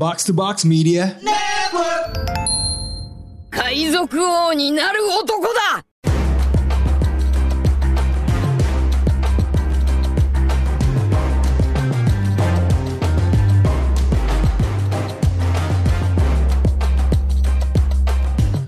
[0.00, 1.14] ボック to Box Media.
[3.50, 5.84] 海賊王になる男だ。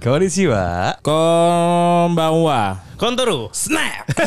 [0.05, 4.23] こんにちはこんばんはコントロールスナップ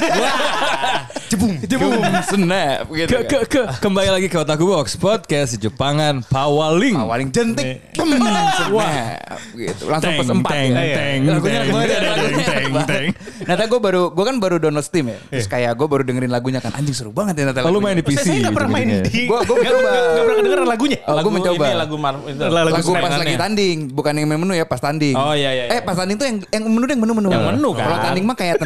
[1.36, 1.92] Jebung, jebung,
[2.24, 3.12] snap gitu.
[3.12, 6.96] Ke, ke, ke, kembali lagi ke Otaku Box Podcast Jepangan Pawaling.
[6.96, 7.92] Paling jentik.
[7.92, 8.64] Snap
[9.52, 9.84] gitu.
[9.86, 10.52] Langsung pas empat.
[10.56, 10.96] teng, ya.
[10.96, 11.98] teng, Lagunya teng, ada,
[12.40, 13.08] teng, teng.
[13.44, 15.20] Nah, Nata gue baru gue kan baru download Steam ya.
[15.28, 17.68] Terus kayak gue baru dengerin lagunya kan anjing seru banget ya Nata.
[17.68, 18.16] Oh, lu main di PC.
[18.22, 19.22] Saya nggak pernah main gitu-gitu di.
[19.28, 19.84] Gua- gua Nggak- mencoba.
[19.84, 20.98] nggak- nggak pernah kedengeran lagunya.
[21.04, 21.66] Oh, gue mencoba.
[21.66, 22.44] Ini lagu Mar itu.
[22.48, 25.16] Lagu pas lagi tanding, bukan yang main menu ya, pas tanding.
[25.16, 25.82] Oh, iya, iya, Eh, iya.
[25.84, 27.28] pas tanding tuh yang yang menu yang menu-menu.
[27.28, 27.84] Yang menu, kan?
[27.84, 28.56] Kalau tanding mah kayak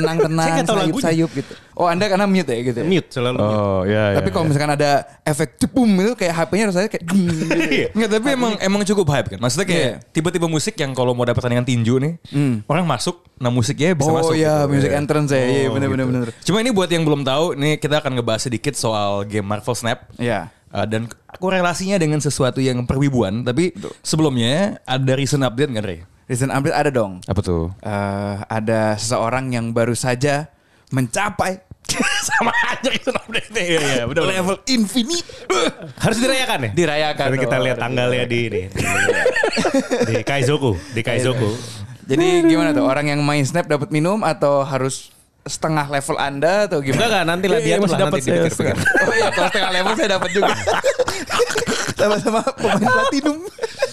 [0.53, 1.01] nggak tahu lagunya.
[1.01, 1.53] sayup-sayup gitu.
[1.73, 2.79] Oh, Anda karena mute ya gitu.
[2.79, 2.85] ya?
[2.85, 3.37] Mute selalu.
[3.37, 3.55] mute.
[3.55, 4.17] Oh, ya, ya.
[4.17, 4.91] Tapi kalau misalkan ada
[5.21, 7.43] efek cepum itu kayak HP-nya rasanya kayak dung gitu.
[7.97, 9.39] Enggak, tapi emang emang cukup hype kan.
[9.39, 9.93] Maksudnya kayak Iya.
[10.11, 12.13] tiba-tiba musik yang kalau mau dapat pertandingan tinju nih,
[12.65, 14.33] orang masuk, nah musiknya bisa Oh masuk.
[14.33, 14.71] iya, gitu.
[14.71, 14.97] music Iya.
[14.97, 15.39] entrance ya.
[15.41, 16.05] Iya, Oh, bener-bener.
[16.05, 16.13] gitu.
[16.13, 16.29] bener.
[16.45, 20.05] Cuma ini buat yang belum tahu, nih kita akan ngebahas sedikit soal game Marvel Snap.
[20.15, 20.51] Iya.
[20.69, 21.09] Uh, dan
[21.41, 23.41] korelasinya dengan sesuatu yang perwibuan.
[23.41, 25.97] Tapi sebelumnya ada recent update nggak, Re?
[26.25, 27.25] Recent update ada dong.
[27.25, 27.73] Apa tuh?
[27.81, 30.45] Eh, ada seseorang yang baru saja
[30.89, 31.57] mencapai
[32.29, 32.53] Sama
[32.87, 34.23] itu update Iya, iya, benar.
[34.29, 35.27] level infinite.
[35.99, 36.69] Harus dirayakan ya?
[36.71, 38.61] Dirayakan Nanti kita lihat tanggalnya di ini.
[38.71, 38.83] Di,
[40.07, 41.49] di Kaizoku, di Kaizoku.
[42.09, 45.13] Jadi gimana tuh orang yang main snap dapat minum atau harus
[45.49, 47.05] setengah level Anda atau gimana?
[47.09, 48.41] enggak nanti lah Iya, dia iya, masih lah dapat saya.
[49.03, 50.53] Oh iya, kalau setengah level saya dapat juga.
[51.99, 53.37] Sama-sama pemain platinum.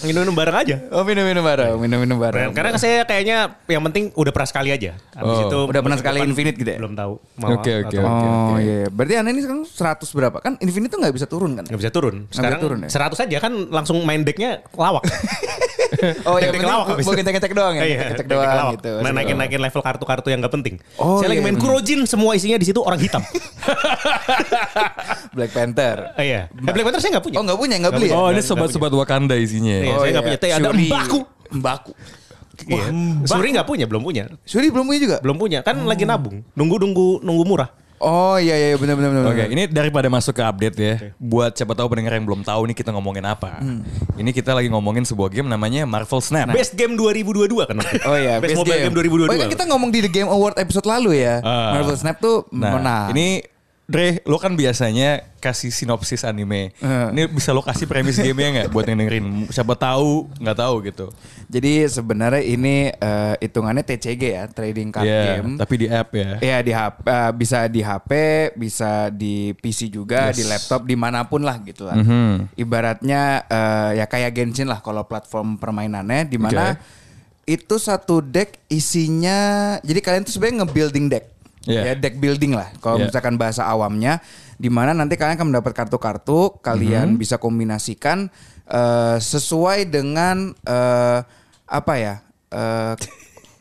[0.05, 0.75] Minum bareng aja.
[0.93, 2.49] Oh minum-minum bareng, minum-minum bareng.
[2.53, 4.95] Karena saya kayaknya yang penting udah pernah sekali aja.
[5.11, 5.43] Habis Oh.
[5.49, 6.77] itu Udah pernah sekali infinite gitu ya?
[6.79, 7.13] Belum tahu.
[7.57, 8.27] Oke, oke, oke.
[8.47, 8.87] Oh iya, iya.
[8.87, 10.37] berarti Anda ini sekarang 100 berapa?
[10.39, 11.65] Kan Infinite tuh nggak bisa turun kan?
[11.67, 12.15] Nggak bisa turun.
[12.31, 12.89] Sekarang turun ya?
[12.93, 15.03] 100 aja kan langsung main decknya lawak.
[16.27, 17.09] Oh iya, Deck penting lawak mau itu.
[17.15, 17.83] ngecek-ngecek doang ya?
[17.87, 18.91] Iya, Ngecek doang gitu.
[19.01, 20.75] Main naikin-naikin level kartu-kartu yang gak penting.
[20.99, 21.63] Oh, Saya lagi main bener.
[21.63, 23.23] Kurojin, semua isinya di situ orang hitam.
[25.35, 26.11] Black Panther.
[26.19, 26.41] Eh, iya.
[26.51, 27.37] Eh, Black Panther saya nggak punya.
[27.39, 28.15] Oh nggak punya, nggak beli ya?
[28.15, 29.75] Oh, ini sobat-sobat Wakanda isinya.
[29.79, 30.37] Iya, Oh, saya nggak punya.
[30.39, 30.87] Tapi ada Shuri.
[30.91, 31.19] Mbaku.
[31.57, 31.91] Mbaku.
[32.67, 32.85] Iya.
[33.29, 34.23] Suri nggak punya, belum punya.
[34.43, 35.17] Shuri belum punya juga?
[35.21, 35.59] Belum punya.
[35.61, 36.41] Kan lagi nabung.
[36.57, 37.69] Nunggu-nunggu nunggu murah.
[37.97, 39.25] Oh iya iya benar benar benar.
[39.25, 39.53] Oke, benar.
[39.53, 42.93] ini daripada masuk ke update ya, buat siapa tahu pendengar yang belum tahu nih kita
[42.93, 43.57] ngomongin apa.
[44.13, 46.53] Ini kita lagi ngomongin sebuah game namanya Marvel Snap.
[46.53, 47.77] Best Game 2022 kan.
[48.05, 49.29] Oh iya, Best, Mobile Game, 2022.
[49.29, 51.41] Oh iya, kita ngomong di The Game Award episode lalu ya.
[51.41, 51.81] Ah.
[51.81, 53.07] Marvel Snap tuh Nah, menang.
[53.17, 53.41] ini
[53.87, 56.75] Dre, lo kan biasanya kasih sinopsis anime.
[56.75, 57.07] Eh.
[57.15, 59.47] Ini bisa lo kasih premis gamenya nggak buat yang dengerin?
[59.47, 61.07] Siapa tahu nggak tahu gitu.
[61.47, 65.55] Jadi sebenarnya ini eh, hitungannya TCG ya, trading card Iya, game.
[65.55, 66.31] tapi di app ya.
[66.43, 68.11] Iya di HP, eh, bisa di HP,
[68.59, 71.95] bisa di PC juga, di laptop, di mana pun lah gitu lah.
[71.95, 72.59] Mhm.
[72.59, 76.75] Ibaratnya eh, ya kayak Genshin lah kalau platform permainannya, di mana
[77.47, 81.36] itu satu deck isinya, jadi kalian tuh sebenarnya nge-building deck,
[81.67, 81.81] Iya.
[81.83, 82.71] ya deck building lah.
[82.79, 83.11] Kalau Iya.
[83.11, 84.23] misalkan bahasa awamnya,
[84.55, 87.19] di mana nanti kalian akan mendapat kartu-kartu, kalian Mhm.
[87.19, 88.31] bisa kombinasikan
[88.67, 91.19] eh, sesuai dengan eh,
[91.63, 92.15] apa ya?
[92.47, 92.95] eh,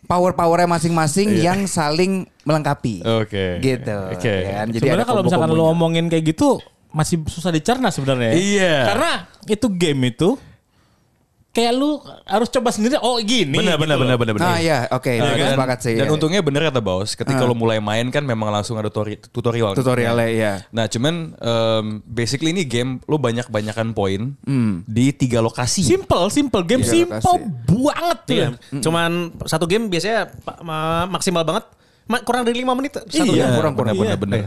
[0.06, 3.02] power-powernya masing-masing yang saling melengkapi.
[3.02, 3.58] Oke.
[3.58, 3.98] Gitu.
[4.14, 4.34] Oke.
[4.46, 4.66] ya kan?
[4.70, 8.30] Jadi Sebenarnya kalau misalkan lo ngomongin kayak gitu masih susah dicerna sebenarnya.
[8.30, 8.38] ya.
[8.38, 8.76] Iya.
[8.86, 9.12] Karena
[9.46, 10.38] itu game itu
[11.56, 11.96] kayak lu
[12.28, 13.00] harus coba sendiri.
[13.00, 13.56] Oh gini.
[13.56, 14.44] Benar, gitu benar, benar, benar, benar.
[14.46, 15.52] Nah ya, oke, Iya nah, kan?
[15.56, 15.94] sepakat sih.
[15.96, 16.12] Dan ya.
[16.12, 17.48] untungnya bener kata Baus, ketika Ah.
[17.48, 19.72] lo mulai main kan memang langsung ada tutori- tutorial.
[19.72, 20.52] tutorialnya ya.
[20.68, 24.84] Nah cuman em, basically ini game lo banyak-banyakan poin Hmm.
[24.84, 25.80] di tiga lokasi.
[25.80, 27.48] Simple, simple game Iya, simple lokasi.
[27.64, 28.36] banget tuh.
[28.36, 28.48] Ya.
[28.78, 29.10] Cuman
[29.42, 30.28] satu game biasanya
[31.08, 31.64] maksimal banget.
[32.04, 33.56] Ma- kurang dari 5 menit satu Iya, game.
[33.56, 33.96] kurang, kurang.
[33.96, 34.20] bener, Iya.
[34.20, 34.40] bener.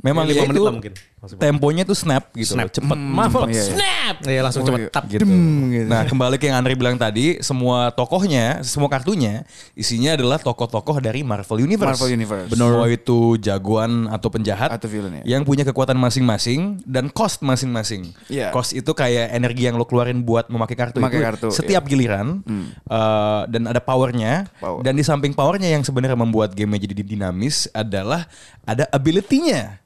[0.00, 0.92] Memang Lima ya menit lah mungkin.
[1.20, 2.72] Temponya tuh snap gitu, Snap.
[2.72, 2.96] cepet.
[2.96, 3.64] Marvel iya, iya.
[3.76, 4.16] snap.
[4.24, 4.88] Iya langsung Oh, cepet iya.
[4.88, 5.04] tap.
[5.04, 5.24] gitu.
[5.28, 5.84] gitu.
[5.84, 9.44] Nah kembali ke yang Andre bilang tadi, semua tokohnya, semua kartunya
[9.76, 12.00] isinya adalah tokoh-tokoh dari Marvel Universe.
[12.00, 12.48] Marvel Universe.
[12.56, 15.36] Mau itu jagoan atau penjahat Atau villain, ya.
[15.36, 18.16] yang punya kekuatan masing-masing dan cost masing-masing.
[18.32, 18.48] Iya.
[18.48, 22.40] Cost itu kayak energi yang lo keluarin buat memakai kartu Memakai itu kartu, setiap giliran
[22.88, 24.48] eh, dan ada powernya.
[24.56, 24.80] Power.
[24.80, 28.24] Dan di samping powernya yang sebenarnya membuat game jadi dinamis adalah
[28.64, 29.82] ada ability-nya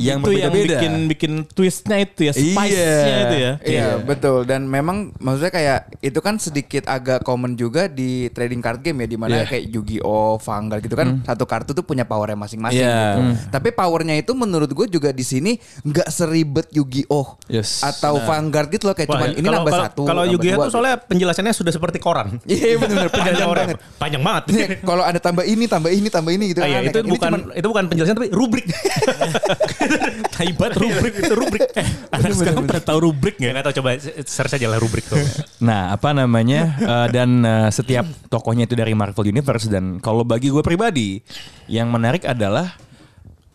[0.00, 0.78] yang itu berbeda-beda.
[0.78, 2.42] bikin bikin twistnya itu ya, Iya.
[2.48, 3.52] spice-nya itu ya.
[3.60, 8.80] Iya betul dan memang maksudnya kayak itu kan sedikit agak common juga di trading card
[8.80, 9.42] game ya di mana Iya.
[9.42, 9.50] Hmm.
[9.50, 12.96] kayak Yu-Gi-Oh, Vanguard gitu kan satu kartu tuh punya powernya masing-masing Iya.
[13.10, 13.20] gitu.
[13.22, 13.34] Hmm.
[13.50, 17.82] Tapi powernya itu menurut gue juga di sini nggak seribet Yu-Gi-Oh Yes.
[17.82, 20.02] atau Vanguard gitu loh kayak Wah, cuman ya, ini kalau- nambah kalau- satu.
[20.04, 22.38] Kalau Yu-Gi-Oh tuh soalnya penjelasannya sudah seperti koran.
[22.46, 23.76] Iya benar-benar panjang Panjang banget.
[23.98, 24.42] Panjang banget.
[24.48, 27.04] Nih, Kalau ada tambah ini, tambah ini, tambah ini gitu Ah, iya, aneh itu kan.
[27.04, 28.66] Ini bukan cuman- itu bukan penjelasan tapi rubrik.
[30.46, 31.62] Hebat rubrik itu rubrik.
[31.76, 33.52] Eh, anak sekarang pada tahu rubrik nggak?
[33.52, 33.90] nggak tahu coba
[34.24, 35.20] search aja lah rubrik tuh.
[35.60, 36.72] Nah, apa namanya?
[36.78, 41.20] eh, dan eh, setiap tokohnya itu dari Marvel Universe dan kalau bagi gue pribadi,
[41.68, 42.72] yang menarik adalah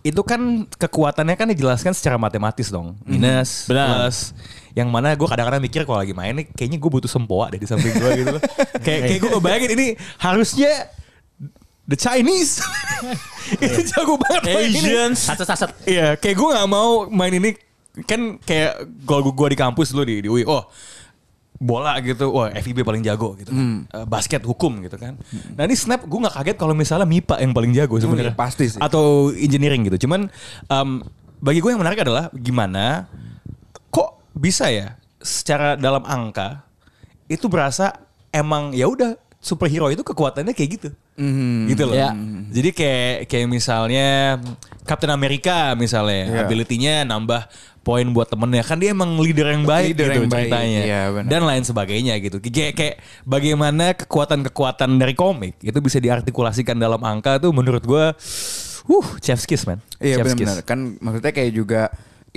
[0.02, 2.98] itu kan kekuatannya kan dijelaskan secara matematis dong.
[3.06, 4.10] Minus, Benar.
[4.10, 4.34] plus.
[4.74, 7.70] Yang mana gue kadang-kadang mikir kalau lagi main nih kayaknya gue butuh sempoa deh di
[7.70, 8.42] samping gue gitu loh.
[8.86, 9.88] kayak kayak gue bayangin ini
[10.18, 10.90] harusnya
[11.92, 12.64] the Chinese.
[13.64, 14.80] itu jago banget main ini.
[14.80, 15.20] Asians.
[15.28, 15.72] Saset-saset.
[15.84, 17.52] Iya, kayak gue nggak mau main ini
[18.08, 20.64] kan kayak kalau gue di kampus dulu di, di UI, oh
[21.62, 23.86] bola gitu, wah FIB paling jago gitu, kan.
[23.86, 25.14] Eh, basket hukum gitu kan.
[25.54, 28.66] Nah ini snap gue nggak kaget kalau misalnya MIPA yang paling jago sebenarnya, iya, pasti
[28.66, 28.82] sih.
[28.82, 30.10] atau engineering gitu.
[30.10, 30.26] Cuman
[30.66, 30.90] em,
[31.38, 33.06] bagi gue yang menarik adalah gimana
[33.94, 36.66] kok bisa ya secara dalam angka
[37.30, 37.94] itu berasa
[38.34, 40.90] emang ya udah superhero itu kekuatannya kayak gitu.
[41.68, 41.96] Gitu loh.
[41.96, 42.16] Ya.
[42.52, 44.40] Jadi kayak kayak misalnya
[44.88, 46.40] Captain America misalnya Iya.
[46.48, 47.48] ability-nya nambah
[47.82, 51.02] poin buat temennya kan dia emang leader yang baik Leader gitu yang baik, ceritanya iya,
[51.10, 51.30] benar.
[51.34, 57.42] dan lain sebagainya gitu kayak kayak bagaimana kekuatan-kekuatan dari komik itu bisa diartikulasikan dalam angka
[57.42, 58.14] tuh menurut gua
[58.86, 61.82] uh chef's kiss man Iya Chef's benar-benar kan maksudnya kayak juga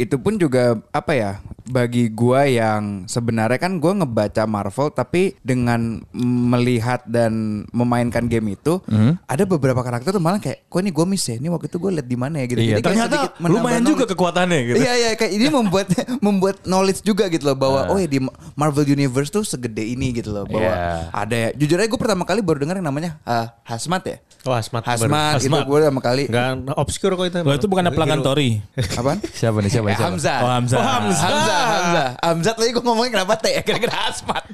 [0.01, 1.33] itu pun juga apa ya
[1.67, 7.33] bagi gua yang sebenarnya kan gua ngebaca Marvel tapi dengan melihat dan
[7.71, 9.21] memainkan game itu Mhm.
[9.25, 11.91] ada beberapa karakter tuh malah kayak kok ini gua miss ya ini waktu itu gua
[11.93, 14.13] liat di mana ya gitu Iya, Jadi ternyata lumayan juga knowledge.
[14.13, 14.77] kekuatannya gitu.
[14.79, 15.87] Iya iya kayak ini membuat
[16.27, 17.91] membuat knowledge juga gitu loh bahwa Ah.
[17.91, 18.21] oh ya di
[18.55, 21.09] Marvel Universe tuh segede ini gitu loh bahwa Iya.
[21.11, 24.53] ada ya jujur aja gue pertama kali baru dengar yang namanya ah, Hazmat ya Oh,
[24.53, 24.85] Asmat.
[24.85, 27.39] Hazmat itu gue pertama kali Enggak obscure kok itu.
[27.41, 28.61] Lo itu bukan pelanggan Tori.
[28.93, 30.39] apaan siapa nih siapa Eh, siapa Hamzah.
[30.39, 30.77] Oh, Hamzah.
[30.77, 31.25] Oh, Hamzah.
[31.25, 31.54] Hamzah.
[31.57, 32.09] Hamzah.
[32.19, 33.55] Hamzah tadi gue ngomongin kenapa teh?
[33.63, 34.45] Kira-kira asmat.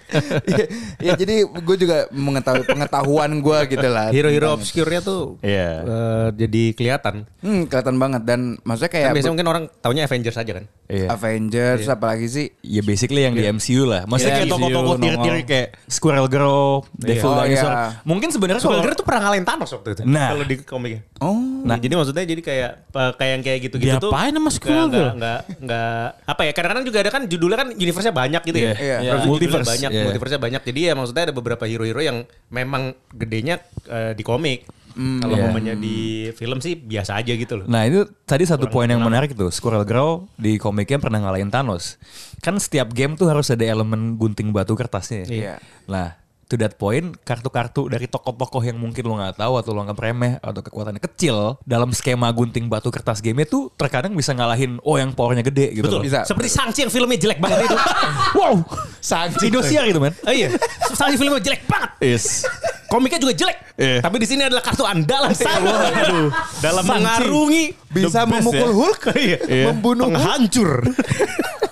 [0.51, 0.67] Iya,
[0.99, 4.11] ya, jadi gue juga mengetahui pengetahuan gue gitu lah.
[4.11, 5.71] Hero-hero obscure-nya tuh Iya.
[5.81, 7.31] eh, jadi kelihatan.
[7.39, 10.65] Hmm, kelihatan banget dan maksudnya Kan kayak biasanya mungkin orang taunya Avengers aja kan.
[10.91, 11.07] Iya.
[11.09, 14.03] Avengers apalagi sih Ya basically yang di MCU lah.
[14.05, 17.71] Maksudnya Iya, kayak tokoh-tokoh tir-tir kayak Squirrel Girl, Devil Oh, Dinosaur.
[17.71, 17.87] iya.
[18.03, 20.03] Mungkin sebenarnya kalau Supergirl tuh pernah ngalahin Thanos waktu itu.
[20.03, 20.29] Nah.
[20.35, 21.01] Kalau di komiknya.
[21.23, 21.63] Oh.
[21.63, 24.11] Nah, jadi maksudnya jadi kayak eh, kayak yang kayak gitu-gitu tuh.
[24.11, 25.15] Diapain sama Squirrel Girl?
[25.15, 26.53] nggak nggak nggak apa ya?
[26.53, 28.73] Kadang-kadang juga ada kan judulnya kan universe-nya banyak gitu ya.
[28.75, 28.75] Iya.
[28.75, 29.11] Iya.
[29.15, 29.71] Terus judulnya Multiverse.
[29.71, 30.03] banyak, Iya.
[30.05, 30.63] multiverse-nya banyak.
[30.67, 34.67] Jadi ya maksudnya ada beberapa hero-hero yang memang gedenya eh, di komik.
[34.91, 35.47] Kalau Iya.
[35.47, 35.97] momennya di
[36.35, 37.67] film sih biasa aja gitu loh.
[37.71, 41.95] Nah itu tadi satu poin yang menarik tuh Squirrel Girl di komiknya pernah ngalahin Thanos
[42.43, 45.55] Kan setiap game tuh harus ada elemen gunting batu kertasnya Iya.
[45.87, 46.19] Nah
[46.51, 50.43] to that point kartu-kartu dari tokoh-tokoh yang mungkin lo nggak tahu atau lo anggap remeh
[50.43, 55.15] atau kekuatannya kecil dalam skema gunting batu kertas game itu terkadang bisa ngalahin oh yang
[55.15, 56.03] powernya gede gitu Betul.
[56.03, 56.07] loh.
[56.11, 56.27] Bisa.
[56.27, 57.79] Seperti Sangchi yang filmnya jelek banget itu.
[58.31, 58.63] Wow,
[59.03, 59.51] Sanji.
[59.51, 60.15] Indosiar gitu man.
[60.27, 60.51] oh iya.
[60.95, 61.91] Sangchi filmnya jelek banget.
[62.03, 62.43] Yes.
[62.91, 63.59] Komiknya juga jelek.
[63.79, 64.03] Iya.
[64.03, 65.63] Tapi di sini adalah kartu andalan saya.
[65.63, 66.29] Waduh.
[66.59, 68.75] Dalam mengarungi Bisa memukul ya.
[68.75, 69.03] Hulk.
[69.71, 70.19] Membunuh Hulk.
[70.19, 70.71] penghancur.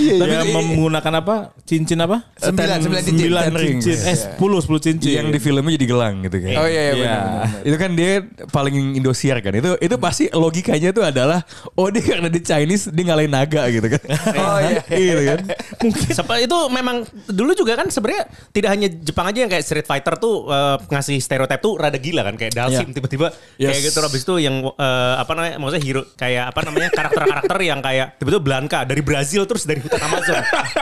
[0.00, 0.54] Iya, Tapi iya.
[0.56, 1.34] menggunakan apa?
[1.62, 2.24] Cincin apa?
[2.34, 3.20] Sembilan, sembilan cincin.
[3.28, 3.96] Sembilan cincin.
[4.02, 5.12] Eh, sepuluh, sepuluh cincin.
[5.14, 6.50] Yang di filmnya jadi gelang gitu kan.
[6.56, 6.96] Oh iya iya Iya.
[6.96, 7.22] benar,
[7.62, 8.10] itu kan dia
[8.48, 9.52] paling Indosiar kan.
[9.52, 11.44] Itu itu pasti logikanya tuh adalah
[11.74, 14.02] oh dia karena di Chinese dia ngalahin naga gitu kan.
[14.34, 14.80] Oh iya.
[15.06, 15.38] gitu kan.
[15.78, 19.84] Mungkin Sepa- itu memang dulu juga kan sebenarnya tidak hanya Jepang aja yang kayak Street
[19.84, 22.96] Fighter tuh eh, ngasih stereotip tuh rada gila kan kayak Dalsim Iya.
[22.96, 23.26] tiba-tiba
[23.56, 23.68] Yes.
[23.68, 27.80] kayak gitu habis itu yang eh, apa namanya maksudnya hero kayak apa namanya karakter-karakter yang
[27.80, 30.38] kayak tiba-tiba Blanka dari Brazil terus dari Amazon.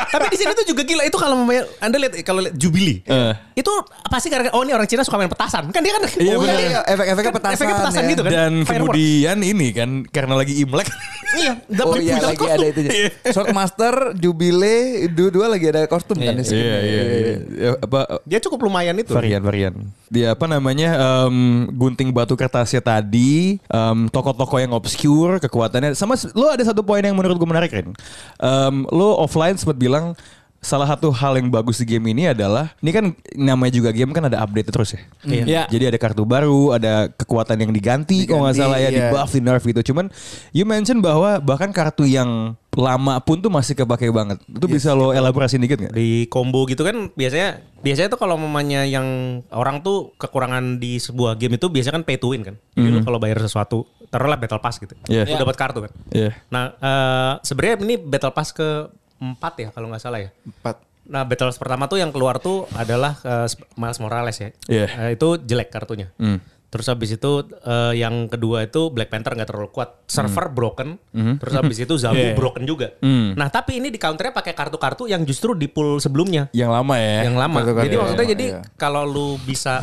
[0.06, 3.32] Tapi di sini tuh juga gila itu kalau mamanya- Anda lihat kalau lihat Jubilee Eh.
[3.54, 3.72] itu
[4.04, 6.58] pasti karena oh ini orang Cina suka main petasan kan dia kan Iya, Oh, benar.
[6.58, 7.54] iya, efek-efeknya petasan.
[7.54, 8.08] efeknya petasan ya.
[8.08, 8.72] gitu kan Dan Fireworks.
[8.90, 10.88] kemudian ini kan karena lagi Imlek.
[11.36, 12.54] iya Oh dapat iya dapat lagi kostum.
[12.54, 12.80] ada itu.
[13.28, 14.76] Swordmaster, Jubile,
[15.08, 16.58] dua-dua lagi ada kostum kan di sini.
[16.58, 17.34] iya iya iya.
[17.50, 19.74] Ya, apa dia cukup lumayan itu varian-varian.
[20.08, 26.48] Dia apa namanya em, gunting batu kertasnya tadi, em, tokoh-tokoh yang obscure, kekuatannya sama lo
[26.48, 27.92] ada satu poin yang menurut gue menarik Rin.
[28.40, 30.16] Em, lo offline sempat bilang
[30.58, 33.04] salah satu hal yang bagus di game ini adalah ini kan
[33.38, 35.00] namanya juga game kan ada update terus ya.
[35.22, 35.62] Iya.
[35.70, 39.10] Jadi ada kartu baru, ada kekuatan yang diganti, kalau nggak Diganti, salah ya, di iya.
[39.14, 39.80] buff, di nerf gitu.
[39.94, 40.10] Cuman
[40.50, 44.38] you mention bahwa bahkan kartu yang lama pun tuh masih kepake banget.
[44.50, 45.94] Itu bisa lo elaborasi dikit nggak?
[45.94, 51.38] di combo gitu kan biasanya biasanya tuh kalau mamanya yang orang tuh kekurangan di sebuah
[51.38, 52.54] game itu biasanya kan pay to win kan.
[52.74, 54.94] Jadi lu kalau bayar sesuatu taruhlah battle pass gitu.
[55.06, 55.26] Iya.
[55.26, 55.92] Lu dapat kartu kan.
[56.10, 56.30] Iya.
[56.48, 58.88] Nah, eh, sebenarnya ini battle pass ke
[59.18, 60.30] empat ya kalau nggak salah ya.
[60.46, 60.82] Empat.
[61.08, 64.48] Nah, battle pertama tuh yang keluar tuh adalah eh, Miles Morales ya.
[64.68, 64.86] Iya.
[65.08, 66.12] Eh, itu jelek kartunya.
[66.20, 66.36] Hmm.
[66.68, 67.32] Terus habis itu
[67.64, 71.00] eh, yang kedua itu Black Panther nggak terlalu kuat, server broken.
[71.40, 72.36] Terus habis itu Zabu Yeah.
[72.36, 72.92] broken juga.
[73.00, 73.32] Hmm.
[73.32, 77.24] Nah tapi ini di counternya pakai kartu-kartu yang justru di pool sebelumnya Yang lama ya.
[77.24, 77.56] yang lama.
[77.64, 78.60] Kartu-kartu Jadi yang maksudnya lama, jadi iya.
[78.76, 79.80] kalau lu bisa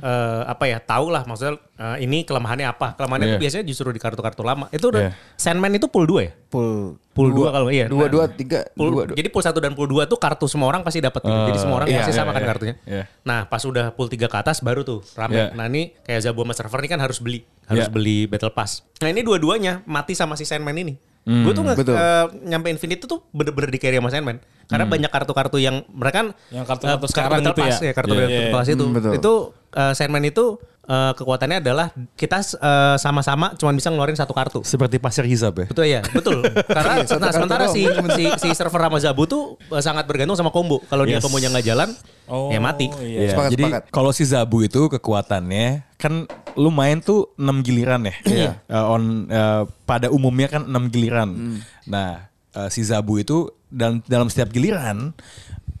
[0.00, 3.42] eh, apa ya tahu lah maksudnya eh, ini kelemahannya apa kelemahannya itu Iya.
[3.42, 5.12] biasanya justru di kartu-kartu lama itu udah Iya.
[5.36, 7.86] Sandman itu pool 2 ya Pool Pool dua kalau iya.
[7.86, 9.14] Dua dua tiga Pool, dua, dua.
[9.14, 11.40] Jadi pool 1 dan pool 2 tuh kartu semua orang pasti dapat gitu.
[11.54, 12.48] Jadi semua orang iya, pasti iya, sama kan iya.
[12.50, 12.74] kartunya.
[12.82, 13.04] Iya.
[13.22, 15.38] Nah, pas udah pool 3 ke atas baru tuh rame.
[15.38, 15.46] Iya.
[15.54, 17.94] Nah, ini kayak Zabu sama server ini kan harus beli, harus Iya.
[17.94, 18.82] beli battle pass.
[18.98, 20.98] Nah, ini dua-duanya mati sama si Sandman ini.
[21.24, 21.94] Gue tuh nge- betul.
[21.94, 24.38] eh, nyampe Infinite tuh bener-bener di carry sama Sandman.
[24.64, 27.92] Karena banyak kartu-kartu yang mereka kan Yang kartu-kartu eh, sekarang battle gitu pass, ya?
[27.92, 28.52] kartu Iya, battle iya.
[28.52, 28.84] pass itu.
[28.84, 29.12] Hmm, betul.
[29.14, 29.32] Itu
[29.72, 30.44] eh, Sandman itu
[30.84, 34.60] eh, kekuatannya adalah kita eh, sama-sama cuma bisa ngeluarin satu kartu.
[34.62, 35.66] Seperti pasir hisap ya.
[35.66, 36.44] Betul ya, betul.
[36.44, 40.34] Karena Iya, nah kartu sementara si, si si server sama Zabu tuh eh, sangat bergantung
[40.34, 40.80] sama combo.
[40.82, 41.24] Kalau dia Yes.
[41.24, 41.88] kombonya nggak jalan,
[42.24, 42.88] Oh, ya mati.
[43.00, 43.20] iya.
[43.22, 48.14] Iya, Sepakat, jadi kalau si Zabu itu kekuatannya kan lu main tuh 6 giliran ya.
[48.24, 48.50] Iya.
[48.64, 51.30] Eh, on eh, pada umumnya kan 6 giliran.
[51.34, 51.58] Hmm.
[51.86, 55.10] Nah, eh, si Zabu itu dalam dalam setiap giliran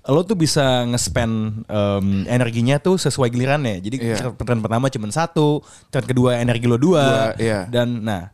[0.04, 3.80] lo tuh bisa nge-spend em, energinya tuh sesuai gilirannya.
[3.80, 4.36] Jadi Iya.
[4.36, 7.64] turn pertama cuma satu, turn kedua energi lo dua, Dua, iya.
[7.64, 8.28] dan nah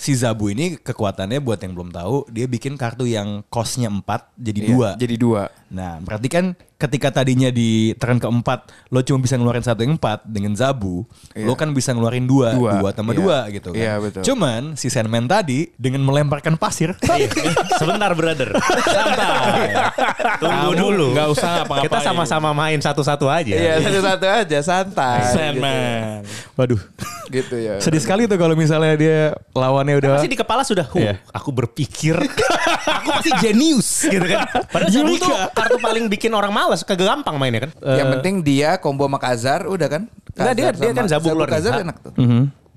[0.00, 4.60] si Zabu ini kekuatannya buat yang belum tahu dia bikin kartu yang costnya 4 jadi
[4.64, 4.88] Iya, dua.
[4.96, 5.42] Jadi dua.
[5.68, 6.44] Nah, berarti kan
[6.80, 11.44] ketika tadinya di turn keempat lo cuma bisa ngeluarin satu yang empat dengan Zabu, Iya.
[11.44, 13.20] lo kan bisa ngeluarin dua, Dua, dua, tambah iya.
[13.20, 13.78] dua gitu kan.
[13.78, 14.22] Iya, betul.
[14.24, 17.28] Cuman si Sandman tadi dengan melemparkan pasir, Iya.
[17.76, 18.56] Sebentar brother.
[18.80, 19.76] Santai.
[20.38, 21.06] Tunggu Kamu dulu.
[21.12, 21.84] nggak usah ngapa-ngapain.
[21.86, 23.52] Kita sama-sama main satu-satu aja.
[23.52, 25.20] Iya satu-satu aja santai.
[25.28, 26.24] Sandman.
[26.56, 26.80] waduh,
[27.30, 27.78] Gitu, gitu ya.
[27.78, 29.18] sedih sekali tuh kalau misalnya dia
[29.52, 31.14] lawannya udah Pasti di kepala sudah, huh, Iya.
[31.30, 32.18] aku berpikir,
[32.98, 34.44] aku pasti jenius gitu kan.
[34.66, 37.72] Padahal Zabu tuh kartu paling bikin orang malas, kagak gampang mainnya kan.
[37.76, 40.02] Yang Eh, penting dia combo sama Kazar udah kan?
[40.30, 41.48] Enggak, dia- Kazar dia sama- kan Zabu keluar.
[41.50, 42.12] Kazar enak tuh.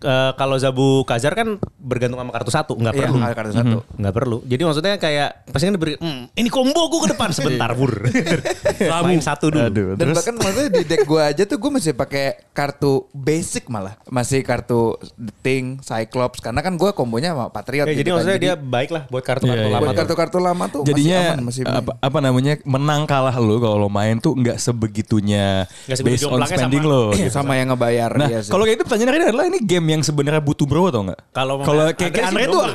[0.03, 3.17] Eh, kalau Zabu Kazar kan bergantung sama kartu satu, nggak Iya, perlu.
[3.17, 3.77] ada kartu satu.
[3.93, 4.37] Nggak perlu.
[4.43, 7.91] Jadi maksudnya kayak pasti kan diberi, "Hmm, ini combo gue ke depan sebentar bur.
[9.03, 9.63] Main satu dulu.
[9.63, 13.67] Aduh, Dan terus bahkan maksudnya di deck gua aja tuh gue masih pakai kartu basic
[13.67, 13.95] malah.
[14.05, 18.15] Masih kartu The Thing, Cyclops karena kan gua kombonya sama Patriot Ya, gitu jadi kan.
[18.15, 19.73] maksudnya dia baik lah buat kartu-kartu Iya, iya.
[19.73, 19.81] lama.
[19.81, 19.99] buat tuh.
[19.99, 23.89] kartu-kartu lama tuh jadinya masih aman, masih apa, apa namanya menang kalah lo kalau lo
[23.89, 27.03] main tuh nggak sebegitunya Nggak sebegitu based on spending sama- lo.
[27.13, 30.01] Iya, sama yang ngebayar Nah, iya kalau kayak itu pertanyaan Andre adalah ini game yang
[30.01, 31.19] sebenarnya butuh bro atau enggak?
[31.29, 32.73] Kalau kalau Andre kayak kayak Andre belum, tuh bro.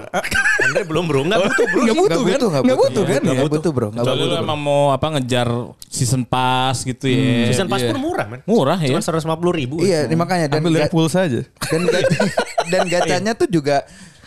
[0.59, 1.81] Andre belum bro, nggak butuh bro.
[1.83, 2.39] Nggak butuh kan?
[2.39, 3.21] nggak Nggak butuh Iya, kan?
[3.21, 4.33] nggak Nggak butuh bro, nggak Kecuali butuh.
[4.33, 5.49] lu emang mau apa ngejar
[5.87, 7.51] season pass gitu ya.
[7.51, 7.91] Season pass Iya.
[7.91, 8.41] pun murah man.
[8.45, 8.89] Murah ya.
[8.91, 9.75] Cuma 150 ribu.
[9.81, 11.43] Iya, ini makanya dan Ambil dari pulsa aja.
[11.43, 12.19] dan gacha,
[12.73, 13.83] dan gacanya tuh juga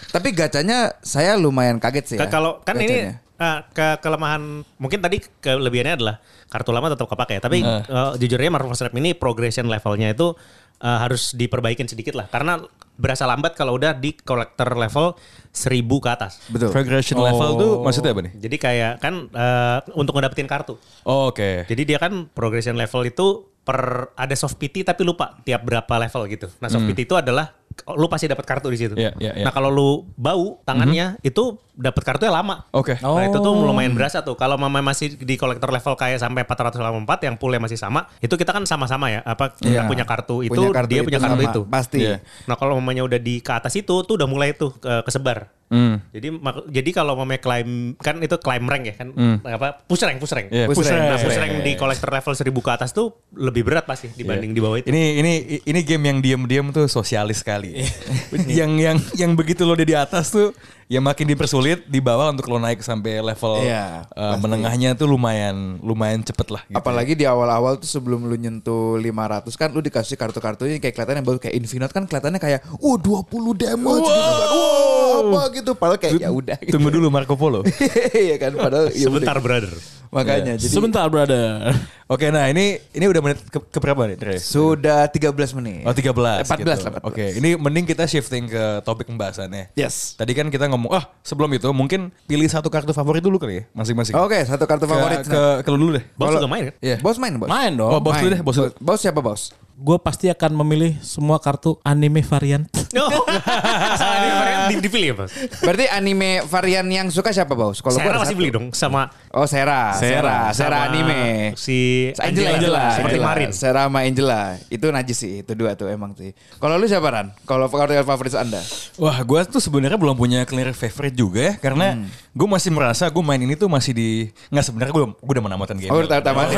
[0.07, 2.27] tapi gacanya saya lumayan kaget sih ya.
[2.27, 3.15] Ka- Kalau kan gacanya.
[3.15, 8.53] ini ah, ke kelemahan mungkin tadi kelebihannya adalah kartu lama tetap kepake tapi eh, jujurnya
[8.53, 10.37] Marvel Snap ini progression levelnya itu
[10.77, 12.61] eh, harus diperbaikin sedikit lah karena
[13.01, 15.17] berasa lambat kalau udah di collector level
[15.49, 16.37] 1000 ke atas.
[16.53, 16.69] betul.
[16.69, 18.33] Progression level tuh maksudnya apa nih?
[18.37, 20.77] Jadi kayak kan eh, untuk ngedapetin kartu.
[21.01, 21.65] Oh, Oke.
[21.65, 26.29] Jadi dia kan progression level itu per ada soft PT tapi lupa tiap berapa level
[26.29, 26.47] gitu.
[26.61, 27.49] Nah soft PT itu adalah
[27.87, 28.93] lu pasti dapat kartu di situ.
[28.93, 29.43] Iya, iya, iya.
[29.43, 32.67] Nah kalau lu bau tangannya itu dapat kartunya lama.
[32.69, 32.95] Oke.
[32.95, 33.43] Nah itu Oh.
[33.43, 34.35] tuh lumayan berasa tuh.
[34.35, 36.77] Kalau mama masih di kolektor level kayak sampai 484
[37.23, 39.21] yang poolnya masih sama, itu kita kan sama-sama ya.
[39.21, 39.87] Apa kita Iya.
[39.87, 41.61] punya kartu itu, Punya kartu dia itu punya kartu sama, itu.
[41.65, 41.99] pasti.
[42.03, 42.17] Iya.
[42.45, 45.49] Nah kalau mamanya udah di ke atas itu tuh udah mulai tuh ke- kesebar.
[45.71, 46.03] Hmm.
[46.11, 49.07] Jadi mak- jadi kalau mamanya climb kan itu climb rank ya kan
[49.41, 50.51] apa push rank push rank.
[50.51, 51.23] Iya, Push push rank, Nah, rank.
[51.23, 54.77] push rank di kolektor level 1000 ke atas tuh lebih berat pasti dibanding di bawah
[54.77, 54.91] itu.
[54.91, 57.79] Ini ini ini game yang diam-diam tuh sosialis sekali.
[58.51, 60.51] yang yang yang begitu lo udah di atas tuh
[60.91, 64.43] ya makin dipersulit di bawah untuk lo naik sampai level Iya, eh, pasti.
[64.43, 66.67] menengahnya tuh lumayan lumayan cepet lah.
[66.67, 66.75] Gitu.
[66.75, 71.39] Apalagi di awal-awal tuh sebelum lu nyentuh 500 kan lu dikasih kartu-kartunya kayak kelihatannya baru
[71.39, 73.23] kayak Infinite kan kelihatannya kayak wah 20
[73.55, 74.49] damage gitu kan.
[74.51, 76.75] Wah, apa gitu padahal kayak ya udah gitu.
[76.75, 77.63] Tunggu dulu Marco Polo.
[78.11, 79.43] Iya kan padahal ya Sebentar udah.
[79.47, 79.71] brother.
[80.11, 81.71] Makanya jadi Sebentar brother.
[82.05, 84.35] Oke, nah ini ini udah menit ke, ke berapa nih, Tre?
[84.35, 85.87] sudah 13 menit.
[85.87, 86.67] Oh 13 Eh, 14 gitu.
[86.67, 87.07] lah, 14.
[87.07, 89.71] Oke, ini mending kita shifting ke topik pembahasannya.
[89.71, 90.13] Yes.
[90.13, 93.71] Tadi kan kita ngomong, ah sebelum itu mungkin pilih satu kartu favorit dulu kali ya,
[93.71, 94.11] masing-masing.
[94.13, 95.17] Oke, satu kartu Ke- favorit.
[95.23, 96.03] Ke, ke, lu dulu deh.
[96.11, 96.75] Bos Kalau- juga main kan?
[96.83, 96.97] Iya.
[96.99, 97.47] Bos main, Bos.
[97.47, 97.89] Main dong.
[97.89, 98.35] Oh, bos dulu Main.
[98.35, 98.69] deh, bos dulu.
[98.77, 99.41] Bos siapa, Bos?
[99.73, 102.67] Gue pasti akan memilih semua kartu anime varian.
[102.91, 103.07] No.
[103.07, 104.40] Varian di-
[104.79, 105.31] dipilih ya bos.
[105.59, 107.83] Berarti anime varian yang suka siapa, Bos?
[107.83, 109.95] Kalau ada masih beli dong sama Oh, Sera.
[109.95, 111.55] Sera, Sera sama anime.
[111.55, 113.27] Si Angela, Angela, seperti Angela.
[113.31, 113.49] Marin.
[113.55, 114.41] Sera sama Angela.
[114.67, 116.35] Itu najis sih, itu dua tuh emang sih.
[116.59, 117.31] Kalau lu siapa, Ran?
[117.47, 118.59] Kalau kartu favorit Anda?
[118.99, 122.07] Wah, gue tuh sebenarnya belum punya clear favorite juga ya, karena Hmm.
[122.11, 124.09] gue masih merasa gue main ini tuh masih di
[124.51, 125.91] nggak sebenarnya gue gue udah menamatin game.
[125.95, 126.51] Oh, udah tamat.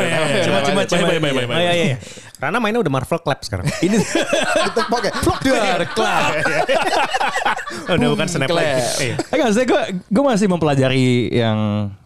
[0.44, 2.02] Cuma cuma cuma Baik,
[2.44, 2.52] Oh, iya, iya, iya.
[2.52, 3.66] Rana mainnya udah Marvel Clap sekarang.
[3.86, 5.14] Ini Ditepok ya.
[5.44, 6.32] Dar, klak.
[7.88, 8.84] udah bukan snap lagi.
[9.00, 9.16] Iya.
[9.32, 9.82] Enggak, saya gue
[10.12, 11.58] gue masih mempelajari yang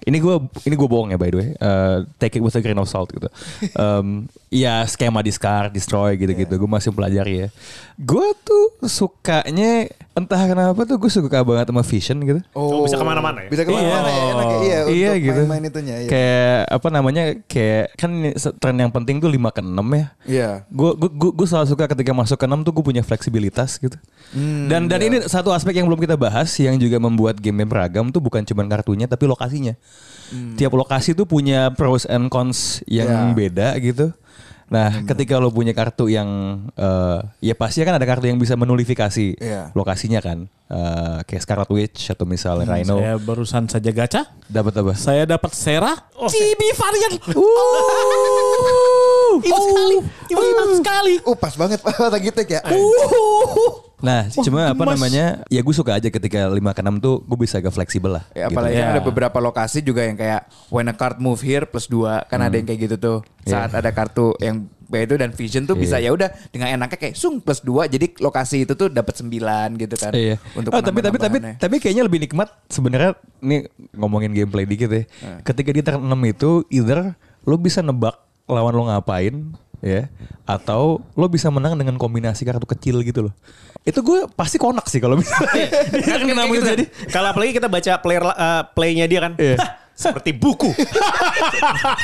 [0.07, 1.49] ini gue ini gue bohong ya by the way.
[1.57, 3.27] Eh, take it with a grain of salt gitu.
[3.75, 6.55] Em, ya skema discard, destroy gitu-gitu.
[6.55, 7.47] Gue masih mempelajari ya.
[7.99, 12.39] Gue tuh sukanya entah kenapa tuh gue suka banget sama Vision gitu.
[12.55, 13.49] Oh, bisa ke mana-mana ya?
[13.51, 14.23] Bisa ke mana-mana ya.
[14.31, 14.57] Enak ya.
[14.57, 15.41] Iya, iya untuk gitu.
[15.45, 15.95] main-main itunya.
[15.99, 16.09] Iya.
[16.09, 17.23] Kayak apa namanya?
[17.45, 18.11] Kayak kan
[18.57, 20.05] tren yang penting tuh 5 ke 6 ya.
[20.23, 20.49] Iya.
[20.71, 23.97] Gue gue gue selalu suka ketika masuk ke 6 tuh gue punya fleksibilitas gitu.
[24.31, 25.07] Hmm, dan dan iya.
[25.11, 28.63] ini satu aspek yang belum kita bahas yang juga membuat game beragam tuh bukan cuma
[28.67, 29.75] kartunya tapi lokasinya.
[30.27, 33.31] Tiap lokasi tuh punya pros and cons yang Hmm.
[33.31, 33.35] Iya.
[33.35, 34.07] beda gitu.
[34.67, 36.27] Nah, ketika lo punya kartu yang
[36.75, 39.71] eh, ya pasti kan ada kartu yang bisa menulifikasi Iya.
[39.71, 40.51] lokasinya kan.
[40.67, 42.99] Eh, kayak Scarlet Witch atau misalnya Rhino.
[42.99, 44.27] Saya barusan saja gacha.
[44.51, 44.93] Dapat apa?
[44.99, 45.95] Saya dapat Sera.
[46.27, 47.13] Chibi varian.
[49.37, 49.43] Uh.
[49.43, 49.95] Ingat sekali.
[50.33, 51.13] Ingat sekali.
[51.29, 51.79] Oh pas banget
[52.27, 52.61] gitu ya.
[53.97, 54.93] Nah, cuma apa gemes.
[54.93, 55.25] namanya?
[55.49, 58.23] Ya gue suka aja ketika 5 ke 6 tuh gue bisa agak fleksibel lah.
[58.37, 58.53] Ya, gitu.
[58.53, 58.81] apalagi Ya.
[58.85, 62.39] kan ada beberapa lokasi juga yang kayak when a card move here plus 2 kan
[62.45, 63.17] ada yang kayak gitu tuh.
[63.47, 67.43] Saat ada kartu yang itu dan vision tuh bisa ya udah dengan enaknya kayak sung
[67.43, 70.13] plus 2 jadi lokasi itu tuh dapat 9 gitu kan.
[70.13, 70.37] Iya.
[70.53, 73.65] Untuk oh, tapi tapi tapi tapi kayaknya lebih nikmat sebenarnya nih
[73.97, 75.03] ngomongin gameplay dikit ya.
[75.41, 77.17] Ketika di turn 6 itu either
[77.49, 78.13] lo bisa nebak
[78.47, 80.09] lawan lo ngapain ya
[80.43, 83.33] atau lo bisa menang dengan kombinasi kartu kecil gitu loh.
[83.81, 86.65] Itu gue pasti konak sih kalau misalnya di turn 6 itu Gitu.
[86.65, 86.85] jadi.
[87.07, 89.33] Kalau apalagi kita baca player eh, playnya dia kan.
[89.37, 89.55] Iya.
[89.55, 90.69] "Hah, seperti buku.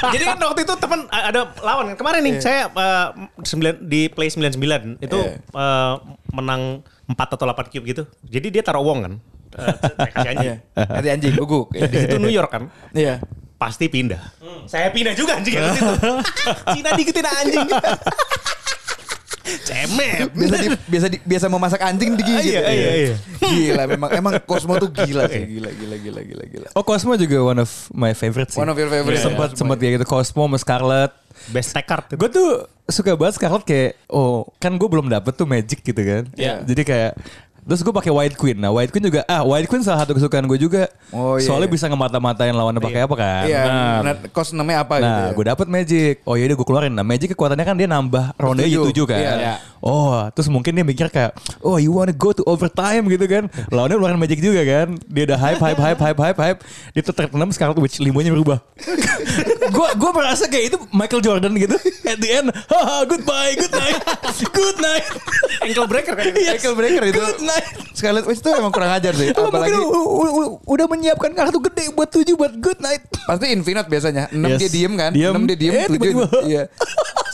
[0.09, 1.97] Jadi kan waktu itu teman ada lawan kan.
[1.99, 3.07] kemarin nih saya eh,
[3.41, 5.17] sembilan di play 99 itu
[5.53, 5.93] eh,
[6.31, 8.03] menang 4 atau 8 cube gitu.
[8.23, 9.13] Jadi dia taruh uang kan.
[9.53, 10.49] Eh, saya kasih anjing.
[10.49, 10.55] Iya.
[10.89, 11.67] Nanti anjing guguk.
[11.69, 12.63] Di situ New York kan.
[12.91, 13.21] Iya.
[13.63, 14.19] Pasti pindah.
[14.67, 15.87] Saya pindah juga anjing ke situ.
[16.75, 17.67] Cina dikitin anjing.
[19.43, 20.31] Cemet.
[20.35, 22.59] Biasa di, biasa di, biasa memasak anjing digigit.
[22.59, 23.15] Iya, iya, iya.
[23.39, 26.67] Gila memang emang Cosmo tuh gila sih, gila gila gila gila gila.
[26.75, 28.59] Oh Cosmo juga one of my favorite sih.
[28.59, 29.57] One of your favorite, Sempat ya.
[29.59, 31.11] sempat kayak gitu Cosmo sama Scarlet.
[31.51, 32.07] Best tech card.
[32.15, 36.23] Gue tuh suka banget Scarlet kayak oh kan gue belum dapet tuh Magic gitu kan.
[36.39, 36.63] Iya.
[36.63, 37.11] Jadi kayak
[37.63, 38.55] terus gue pakai White Queen.
[38.55, 40.91] Nah White Queen juga ah White Queen salah satu kesukaan gue juga.
[41.09, 41.75] Oh, iya, Soalnya iya.
[41.75, 43.43] bisa ngemata-matain lawannya pakai apa kan.
[43.45, 45.33] Iya, Nah, nah, kos namanya apa gitu Nah, ya?
[45.33, 46.15] gue dapet Magic.
[46.23, 46.91] Oh iya, gue keluarin.
[46.91, 48.83] Nah, Magic kekuatannya kan dia nambah ronde Tujuh.
[48.91, 49.19] tujuh kan.
[49.19, 49.55] Iya.
[49.83, 53.51] Oh, terus mungkin dia mikir kayak, oh you wanna go to overtime gitu kan.
[53.67, 54.95] Lawannya keluarin Magic juga kan.
[55.11, 56.59] Dia udah hype, hype, hype, hype, hype, hype.
[56.95, 58.63] Dia tuh terkenam sekarang Witch limonya berubah.
[59.75, 61.75] gue gue merasa kayak itu Michael Jordan gitu.
[62.07, 63.99] At the end, haha, goodbye, good night,
[64.49, 65.03] good night.
[65.59, 66.31] Ankle breaker kan.
[66.31, 66.63] Yes.
[66.63, 67.67] Michael Breaker itu Good night.
[67.91, 69.31] Scarlet Witch itu emang kurang ajar sih.
[69.31, 69.75] Apalagi
[70.63, 73.03] udah menyiapkan kartu gede buat tujuh buat good night.
[73.23, 74.27] pasti Infinite biasanya.
[74.31, 74.59] 6 Yes.
[74.59, 75.11] dia diem kan?
[75.11, 76.25] 6 dia diem, Eh, 7 tiba-tiba.
[76.43, 76.63] iya.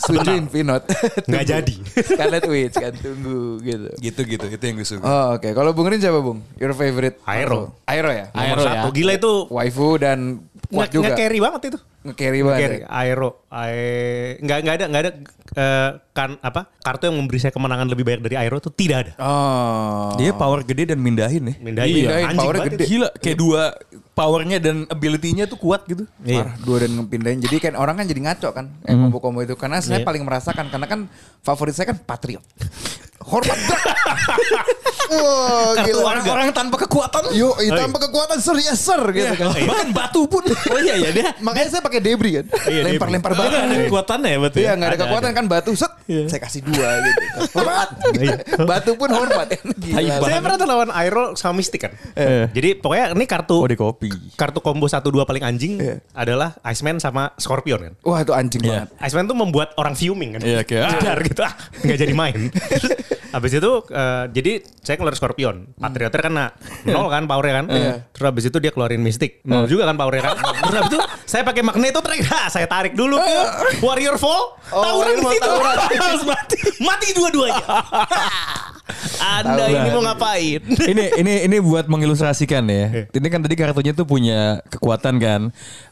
[0.00, 0.84] 7 Infinite.
[1.26, 1.52] Nggak Tunggu.
[1.52, 1.74] jadi.
[2.02, 3.88] Scarlet Witch kan tunggu gitu.
[3.98, 5.02] Gitu gitu, itu yang gue suka.
[5.02, 5.48] Oh, oke.
[5.48, 6.40] Kalau Bung Rin siapa, Bung?
[6.54, 7.18] Your favorite?
[7.24, 7.74] Aero.
[7.84, 8.30] Aero ya?
[8.30, 8.76] Nomor Aero satu.
[8.78, 8.92] ya.
[8.92, 10.18] Gila itu Waifu dan
[10.66, 11.04] kuat nge- juga.
[11.10, 11.78] nge-carry banget itu.
[12.02, 12.58] Nge-carry banget.
[12.58, 12.78] Nge-carry.
[12.78, 12.86] ya?
[12.88, 13.30] Aero.
[13.50, 15.10] Ae- nggak nggak ada nggak ada
[15.52, 19.12] eh, kan apa kartu yang memberi saya kemenangan lebih banyak dari Aero itu tidak ada.
[19.18, 20.14] Oh.
[20.14, 21.54] Dia power gede dan mindahin ya.
[21.58, 22.84] Mindahin, Mindahin, anjing powernya banget gede.
[22.86, 23.62] Gila, kayak dua
[24.12, 26.06] powernya dan ability-nya tuh kuat gitu.
[26.22, 27.42] Parah, dua dan ngepindahin.
[27.42, 29.04] Jadi kan orang kan jadi ngaco kan yang Hmm.
[29.10, 29.58] combo-combo itu.
[29.58, 30.06] Karena saya Iya.
[30.06, 30.70] paling merasakan.
[30.70, 31.10] Karena kan
[31.42, 32.46] favorit saya kan Patriot.
[33.20, 33.58] Hormat.
[35.10, 36.02] Wah, gila.
[36.06, 37.34] Orang-orang tanpa kekuatan.
[37.34, 39.50] Yuk, itu tanpa kekuatan ser ya ser gitu kan.
[39.58, 40.46] Bahkan batu pun.
[40.46, 41.34] Oh iya ya dia.
[41.42, 42.46] Makanya saya pakai debris kan.
[42.70, 43.50] Iya, Lempar-lempar Dia batu.
[43.50, 44.58] nggak ada kekuatannya ya berarti.
[44.60, 45.92] Iya nggak ada kekuatan kan batu set.
[46.10, 47.20] Saya kasih dua gitu.
[47.54, 47.88] Hormat.
[48.70, 49.46] batu pun hormat.
[49.82, 50.14] Gila.
[50.20, 51.92] Saya pernah tuh lawan Aero sama Mystic kan.
[52.14, 52.50] Eh.
[52.50, 54.08] Jadi pokoknya ini kartu Oh, di kopi.
[54.34, 55.78] kartu combo 1 2 paling anjing
[56.10, 57.94] adalah Iceman sama Scorpion kan.
[58.02, 58.86] Wah itu anjing Iya.
[58.86, 58.88] banget.
[59.02, 60.42] Iceman tuh membuat orang fuming kan.
[60.42, 60.90] Iya, kayak, ah.
[60.92, 62.40] Jedar gitu ah, nggak jadi main.
[63.30, 65.70] habis itu eh, jadi saya keluar Scorpion.
[65.76, 66.46] Patriotnya kena
[66.84, 67.66] nol kan powernya kan.
[68.10, 69.38] Terus habis itu dia keluarin Mystic.
[69.44, 70.34] Nol juga kan powernya kan.
[70.60, 72.26] Terus habis itu saya pakai Magneto terakhir.
[72.26, 73.38] Ha, saya tarik dulu ke
[73.84, 74.42] Warrior Fall.
[74.70, 76.02] Oh, tawuran di Warrior Fall, situ.
[76.04, 76.58] Harus mati.
[76.82, 77.66] Mati dua-duanya.
[79.20, 80.60] Anda ini mau ngapain?
[80.66, 83.06] ini ini ini buat mengilustrasikan ya.
[83.06, 85.40] Ini kan tadi kartunya tuh punya kekuatan kan.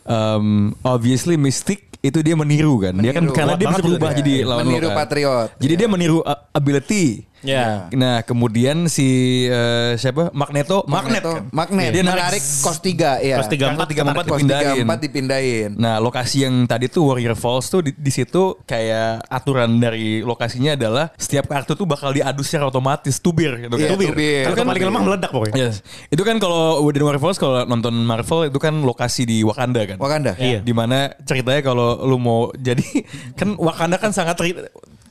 [0.02, 2.94] Um, obviously Mystic itu dia meniru kan.
[2.98, 3.36] Dia kan Meniru.
[3.36, 4.18] karena dia bisa berubah dia.
[4.22, 4.96] jadi lawan lo Meniru kan.
[5.02, 5.48] Patriot.
[5.58, 7.26] Jadi dia meniru uh, ability.
[7.42, 7.86] Ya.
[7.94, 10.30] Nah, kemudian si eh, siapa?
[10.34, 11.22] Magneto, magnet.
[11.22, 11.44] Magneto, kan?
[11.54, 11.90] magnet.
[11.94, 13.36] Dia narik kos 3 ya.
[13.38, 14.84] Kos empat, Kos dipindahin.
[14.84, 15.70] 3 4 dipindahin.
[15.78, 20.74] Nah, lokasi yang tadi tuh Warrior Falls tuh di, di situ kayak aturan dari lokasinya
[20.74, 23.86] adalah setiap kartu tuh bakal diadu secara otomatis tubir gitu kan.
[23.86, 24.12] Iya, tubir.
[24.18, 25.54] Itu kan paling lemah meledak pokoknya.
[25.54, 25.84] Yes.
[26.10, 29.96] Itu kan kalau Within Warrior Falls kalau nonton Marvel itu kan lokasi di Wakanda kan.
[30.02, 30.34] Wakanda.
[30.38, 30.64] Iya.
[30.64, 32.84] Di mana ceritanya kalau lu mau jadi
[33.38, 34.38] kan Wakanda kan sangat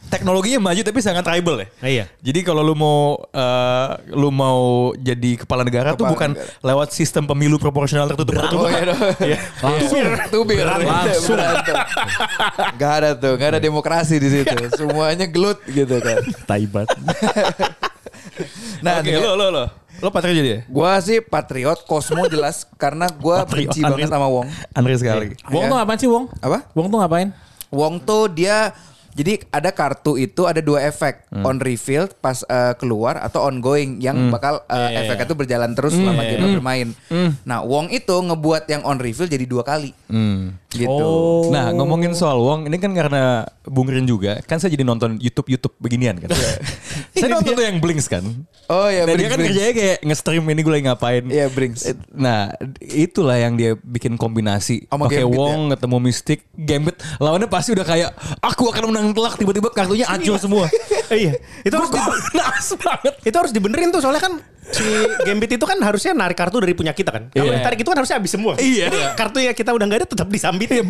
[0.07, 1.67] teknologinya maju tapi sangat tribal ya.
[1.81, 2.05] Iya.
[2.19, 4.59] Jadi kalau lu mau eh, lu mau
[4.93, 6.63] jadi kepala negara tuh Kepala bukan negara.
[6.63, 8.39] lewat sistem pemilu proporsional tertutup.
[8.53, 8.99] Oh iya dong.
[9.59, 10.63] Langsung tubir.
[10.63, 11.37] Langsung.
[12.75, 14.55] Gak ada tuh, gak ada demokrasi di situ.
[14.73, 16.19] Semuanya gelut gitu kan.
[16.45, 16.87] Taibat.
[18.77, 19.65] Nah, Oke, lo lo lo.
[19.97, 20.59] Lo patriot jadi ya?
[20.69, 24.45] Gua sih patriot, Cosmo jelas karena gua Patriot, benci banget sama Wong.
[24.77, 25.33] Andre sekali.
[25.49, 25.69] Wong Ya.
[25.73, 26.25] tuh ngapain sih Wong?
[26.37, 26.69] Apa?
[26.77, 27.27] Wong tuh ngapain?
[27.73, 28.77] Wong tuh dia
[29.17, 34.29] jadi ada kartu itu ada dua efek on reveal pas eh, keluar atau ongoing yang
[34.29, 35.31] bakal eh, Iya, efeknya iya.
[35.33, 36.87] tuh berjalan terus selama game bermain.
[37.43, 39.89] Nah, Wong itu ngebuat yang on reveal jadi dua kali.
[40.05, 40.53] Hmm.
[40.69, 40.85] Gitu.
[40.87, 41.49] Oh.
[41.49, 45.49] Nah ngomongin soal Wong, ini kan karena Bung Rin juga, kan saya jadi nonton YouTube
[45.49, 46.29] YouTube beginian kan.
[47.17, 48.21] saya nonton tuh yang Blinks kan.
[48.69, 51.23] Oh ya, Nah, dia Brinks, kan kerjanya kayak nge-stream ini gue lagi ngapain.
[51.25, 51.81] Iya, Brinks.
[51.87, 52.51] Eh, Nah,
[52.83, 54.91] itulah yang dia bikin kombinasi.
[54.91, 58.09] Pakai Wong ketemu Mystic, Gambit lawannya pasti udah kayak
[58.43, 60.65] aku akan menang telak tiba-tiba kartunya hancur semua.
[61.07, 61.39] Iya.
[61.63, 61.87] Itu harus
[62.35, 63.13] Nas banget.
[63.23, 64.83] itu harus dibenerin tuh soalnya kan si
[65.23, 67.31] Gambit itu kan harusnya narik kartu dari punya kita kan.
[67.31, 67.63] Kalau Iya.
[67.63, 68.59] tarik itu kan harusnya habis semua.
[68.59, 69.15] Iya.
[69.15, 70.67] Kartu yang kita udah nggak ada tetap disambit.
[70.67, 70.83] Iya,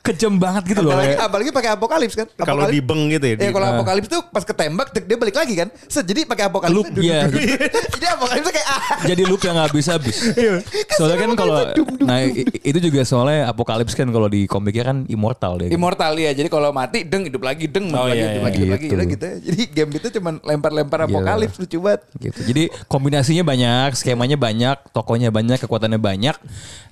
[0.00, 0.96] kejam banget gitu loh.
[0.96, 2.26] Apalagi, apalagi pakai apokalips kan.
[2.40, 3.34] Kalau di beng gitu ya.
[3.36, 3.72] Iya, kalau ah.
[3.76, 5.68] apokalips tuh pas ketembak dia balik lagi kan.
[5.84, 6.76] Jadi pakai apokalips.
[6.76, 7.28] Loop ya.
[7.94, 10.18] Jadi apokalips kayak ah Jadi loop yang habis habis.
[10.40, 10.62] Iya.
[10.96, 11.60] soalnya kan kalau
[12.06, 12.22] nah
[12.64, 15.68] itu juga soalnya apokalips kan kalau di komiknya kan immortal deh.
[15.68, 16.32] Immortal ya.
[16.32, 18.86] Jadi kalau mati deng hidup lagi deng oh, lagi iya, hidup iya, lagi hidup lagi
[18.88, 19.04] gitu.
[19.12, 19.36] gitu ya.
[19.44, 22.00] Jadi game itu cuman lempar-lempar apokalips lucu banget.
[22.16, 22.40] Gitu.
[22.48, 26.36] Jadi kombinasinya banyak, skemanya banyak, tokonya banyak, kekuatannya banyak.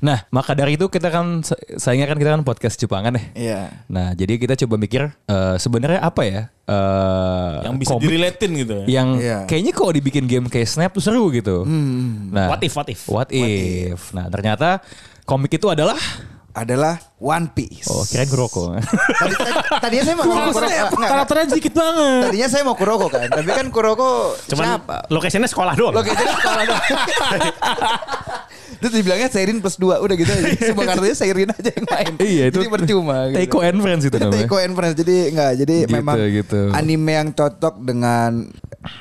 [0.05, 1.41] Nah, maka dari itu kita kan
[1.81, 3.25] sayangnya kan kita kan podcast cepat Jepangan ya.
[3.33, 3.61] Iya.
[3.87, 6.43] Nah, jadi kita coba mikir eh, sebenarnya apa ya?
[6.65, 8.85] eh, Yang bisa komik direlatein gitu ya.
[8.93, 9.39] Yang Iya.
[9.47, 11.63] kayaknya kalau dibikin game kayak Snap tuh seru gitu.
[12.29, 13.01] Nah, What if, what if?
[13.07, 14.11] What if?
[14.11, 14.83] Nah, ternyata
[15.23, 15.95] komik itu adalah
[16.49, 17.87] Adalah One Piece.
[17.87, 18.75] oh, kirain Kuroko.
[19.21, 20.59] Tadi, tadi, tadinya saya mau Kuroko.
[20.59, 20.91] Enggak.
[21.07, 22.23] Karakternya sedikit banget.
[22.27, 23.29] Tadinya saya mau Kuroko kan.
[23.31, 24.97] Tapi kan Kuroko Cuman siapa?
[25.07, 25.95] location sekolah doang.
[25.95, 26.83] Lo kayaknya sekolah doang.
[28.79, 32.45] Terus dibilangnya Seirin plus 2 Udah gitu aja Semua kartunya Seirin aja yang main iya,
[32.47, 33.37] itu Jadi percuma gitu.
[33.37, 34.35] Teiko and Friends itu namanya.
[34.35, 36.61] Teiko and Friends Jadi enggak Jadi Gitu, memang gitu.
[36.71, 38.31] Anime yang cocok dengan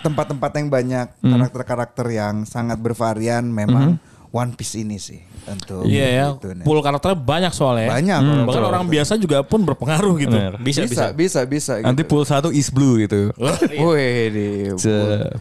[0.02, 1.32] Tempat-tempat yang banyak Hmm.
[1.34, 6.63] Karakter-karakter yang sangat bervarian Memang One Piece ini sih Untuk Iya ya, gitu, nih.
[6.68, 7.88] pool karakternya banyak soalnya.
[7.88, 10.36] Banyak Hmm, Bahkan orang biasa juga pun berpengaruh gitu.
[10.36, 10.60] Bener.
[10.60, 11.06] Bisa, Bisa bisa.
[11.16, 12.12] Bisa bisa, Nanti gitu.
[12.12, 13.32] pool 1 is blue gitu.
[13.72, 14.48] Wih di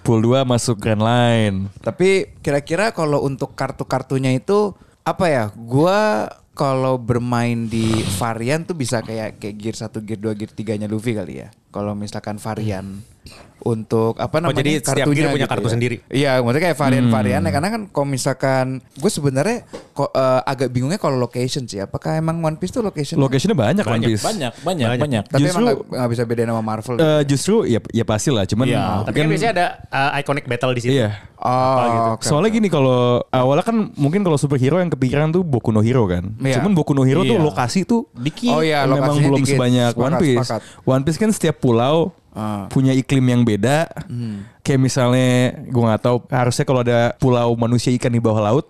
[0.01, 1.66] Pool 2 masuk Grand Line.
[1.81, 5.44] Tapi kira-kira kalau untuk kartu-kartunya itu apa ya?
[5.51, 7.85] Gua kalau bermain di
[8.16, 11.49] varian tuh bisa kayak kayak gear 1, gear 2, gear 3-nya Luffy kali ya.
[11.76, 13.04] Kalau misalkan varian
[13.58, 15.72] untuk apa namanya jadi setiap gear punya kartu ya.
[15.74, 15.96] sendiri?
[16.06, 19.56] Iya, maksudnya kayak varian-variannya karena kan kalau misalkan gue sebenarnya
[19.90, 21.82] kok eh, agak bingungnya kalau location sih.
[21.82, 23.18] Apakah emang One Piece tuh location?
[23.18, 24.22] Locationnya banyak, One Banyak, Piece.
[24.22, 25.00] banyak, banyak, Banyak.
[25.02, 25.24] banyak.
[25.26, 26.94] Tapi Justru- emang nggak- nggak bisa bedain sama Marvel.
[26.96, 30.72] Eh, justru ya ya pasti lah, cuman Iya, Tapi kan biasanya ada uh, iconic battle
[30.72, 30.92] di situ.
[30.94, 31.10] iya.
[31.36, 32.24] oh, oke.
[32.24, 36.32] Soalnya gini kalau awalnya kan mungkin kalau superhero yang kepikiran tuh Boku no Hero kan.
[36.38, 36.58] Iya.
[36.58, 37.42] Cuman Boku no Hero tuh Iya.
[37.42, 38.50] lokasi tuh Dikit.
[38.50, 39.52] Oh iya, memang belum dikit.
[39.52, 40.38] sebanyak One Sepakat, Piece.
[40.40, 40.60] sepakat.
[40.84, 42.68] One Piece kan setiap pulau Ah.
[42.68, 43.88] punya iklim yang beda.
[44.61, 48.68] Kayak misalnya gue nggak tahu harusnya kalau ada pulau manusia ikan di bawah laut,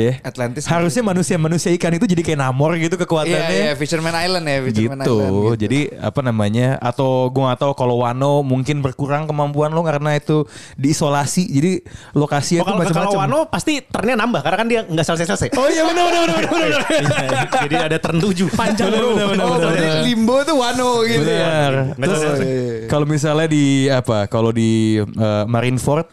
[0.00, 0.12] ya.
[0.22, 0.64] Atlantis.
[0.64, 3.50] Harusnya manusia-manusia ikan itu jadi kayak Namor gitu Iya, kekuatannya.
[3.50, 5.16] iya, Fisherman Island ya, Fisherman gitu.
[5.18, 5.58] Island.
[5.58, 6.68] Jadi apa namanya?
[6.78, 11.44] Atau gua nggak tahu kalau Wano mungkin berkurang kemampuan lo karena itu diisolasi.
[11.44, 11.72] Jadi
[12.12, 13.20] lokasinya Oh, tuh kalau kalau macam-macam.
[13.20, 15.48] Wano pasti turnnya nambah karena kan dia nggak selesai-selesai.
[15.54, 16.80] Oh iya benar benar benar benar.
[16.88, 18.50] Iya, Jadi ada turn 7.
[18.52, 19.08] Panjang bro.
[19.08, 21.38] Oh, berarti limbo tuh Wano gitu ya.
[21.40, 21.72] Benar.
[21.94, 22.42] Nggak Terus tahu.
[22.86, 24.18] kalau misalnya di apa?
[24.26, 26.06] Kalau di uh, Marineford,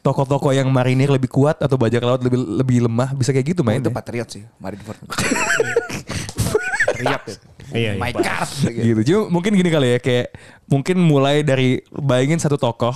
[0.00, 3.66] toko-toko yang marinir lebih kuat atau bajak laut lebih lebih lemah bisa kayak gitu Oh,
[3.66, 3.78] main.
[3.78, 4.98] itu Patriot sih, Marineford.
[6.86, 7.36] Patriot ya.
[7.66, 7.98] Iya, iya.
[7.98, 8.50] My card.
[8.70, 9.00] gitu.
[9.04, 10.26] Cuma mungkin gini kali ya kayak
[10.66, 12.94] mungkin mulai dari bayangin satu tokoh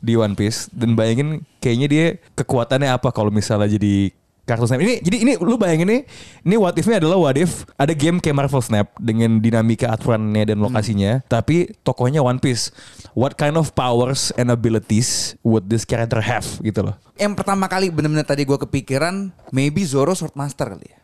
[0.00, 2.04] di One Piece dan bayangin kayaknya dia
[2.34, 4.10] kekuatannya apa kalau misalnya jadi
[4.50, 4.82] kartu Snap.
[4.82, 6.00] Ini jadi ini lu bayangin nih,
[6.42, 10.58] ini what if-nya adalah what if ada game kayak Marvel Snap dengan dinamika aturannya dan
[10.58, 12.74] lokasinya, tapi tokohnya One Piece.
[13.14, 16.94] What kind of powers and abilities would this character have gitu loh.
[17.14, 20.98] Yang pertama kali bener-bener tadi gue kepikiran, maybe Zoro Swordmaster kali ya.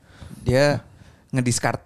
[0.46, 0.64] Dia
[1.34, 1.82] ngediscard.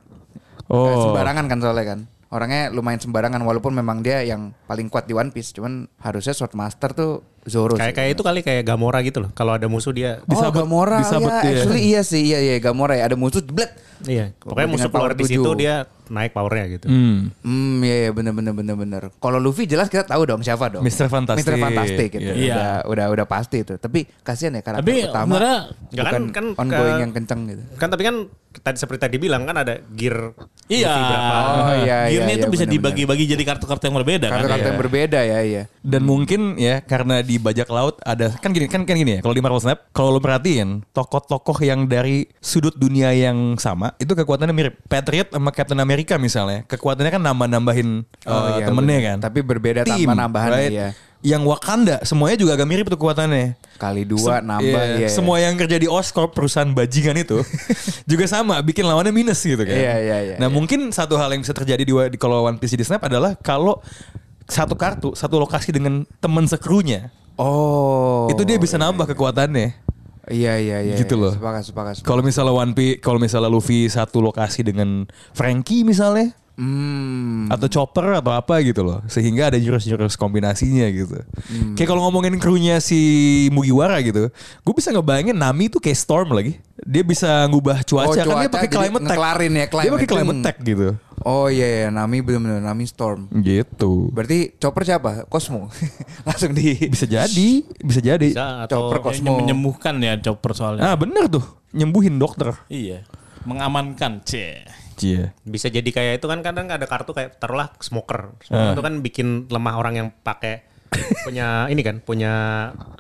[0.71, 1.11] Oh.
[1.11, 2.01] Sembarangan kan soalnya kan.
[2.31, 5.51] Orangnya lumayan sembarangan walaupun memang dia yang paling kuat di One Piece.
[5.51, 9.31] Cuman harusnya Swordmaster tuh Zoro Kayak kayak itu kali kayak Gamora gitu loh.
[9.33, 11.41] Kalau ada musuh dia Oh Disabet- Gamora disabet, ya.
[11.43, 11.57] iya.
[11.57, 12.21] Actually iya sih.
[12.23, 13.05] Iya iya Gamora ya.
[13.05, 13.73] Ada musuh jeblet.
[14.03, 14.33] Iya.
[14.35, 15.75] Pokoknya Dengan musuh keluar power di situ dia
[16.11, 16.87] naik powernya gitu.
[16.87, 17.31] Hmm.
[17.41, 19.03] Hmm iya iya bener bener bener bener.
[19.15, 20.83] Kalau Luffy jelas kita tahu dong siapa dong.
[20.83, 21.07] Mr.
[21.07, 21.45] Fantastic.
[21.45, 21.55] Mr.
[21.57, 22.33] Fantastic gitu.
[22.35, 22.55] Iya.
[22.55, 23.75] Udah, udah udah pasti itu.
[23.75, 25.25] Tapi kasihan ya karakter Tapi utama.
[25.31, 27.63] sebenarnya Nggak kan- bukan kan ongoing ke- yang kenceng gitu.
[27.75, 28.17] Kan tapi kan
[28.53, 30.35] tadi seperti tadi bilang kan ada gear
[30.67, 30.87] Iya.
[30.87, 34.39] Oh, iya, Gearnya iya, itu iya, bisa dibagi-bagi jadi kartu-kartu yang berbeda kan.
[34.39, 35.63] Kartu-kartu yang berbeda ya, iya.
[35.77, 39.31] Dan mungkin ya karena di bajak laut ada kan gini kan kan gini ya kalau
[39.31, 44.51] di Marvel Snap kalau lo perhatiin tokoh-tokoh yang dari sudut dunia yang sama itu kekuatannya
[44.51, 49.07] mirip Patriot sama Captain America misalnya kekuatannya kan nambah-nambahin Oh, eh, iya, temennya bener.
[49.07, 50.73] kan Tapi berbeda Tim, tanpa nambahan right?
[50.73, 50.89] ya.
[51.21, 55.09] yang Wakanda semuanya juga agak mirip tuh kekuatannya Kali dua Sem- nambah iya, ya.
[55.09, 57.41] Semua yang kerja di Oscorp perusahaan bajingan itu
[58.11, 59.73] juga sama bikin lawannya minus gitu kan.
[59.73, 60.53] Iya, iya, iya, Nah iya.
[60.53, 63.81] mungkin satu hal yang bisa terjadi di, di kalau One Piece di Snap adalah kalau
[64.51, 68.29] satu kartu satu lokasi dengan teman sekrunya Oh.
[68.29, 69.73] itu dia bisa nambah kekuatannya.
[70.29, 70.97] Iya iya iya.
[71.01, 71.23] Gitu iya.
[71.25, 71.33] loh.
[71.33, 71.93] Sepakat sepakat.
[71.99, 72.07] sepakat.
[72.07, 77.49] Kalau misalnya One Piece, kalau misalnya Luffy satu lokasi dengan Frankie misalnya Hmm.
[77.49, 81.17] atau Chopper atau apa gitu loh, sehingga ada jurus-jurus kombinasinya gitu.
[81.49, 81.73] Hmm.
[81.73, 83.01] Kayak kalau ngomongin krunya si
[83.49, 84.29] Mugiwara gitu,
[84.61, 86.61] gue bisa ngebayangin Nami tuh kayak Storm lagi.
[86.85, 89.17] Dia bisa ngubah cuaca, Oh, kan dia cuaca, pakai jadi climate tech.
[89.17, 90.09] ya, Dia pakai climate.
[90.13, 90.89] climate tech gitu.
[91.21, 93.29] Oh iya iya Nami benar-benar Nami Storm.
[93.29, 94.09] Gitu.
[94.09, 95.11] Berarti Chopper siapa?
[95.29, 95.69] Cosmo.
[96.29, 98.29] Langsung di Bisa jadi, bisa jadi.
[98.33, 99.37] Bisa atau Chopper Cosmo.
[99.37, 100.89] menyembuhkan ya chopper soalnya.
[100.89, 102.57] Ah bener tuh, nyembuhin dokter.
[102.69, 103.05] Iya.
[103.45, 104.21] Mengamankan.
[104.25, 104.65] C.
[105.01, 105.33] Cie.
[105.49, 108.37] bisa jadi kayak itu kan kadang ada kartu kayak taruhlah smoker.
[108.45, 110.69] Smoker itu kan bikin lemah orang yang pakai
[111.25, 112.33] punya ini kan, punya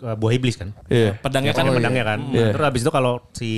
[0.01, 0.73] uh, buah iblis kan.
[0.89, 1.21] Iya.
[1.21, 2.21] Pedangnya Ya kan kan pedangnya kan.
[2.33, 2.57] Iya.
[2.57, 3.53] Terus habis itu kalau si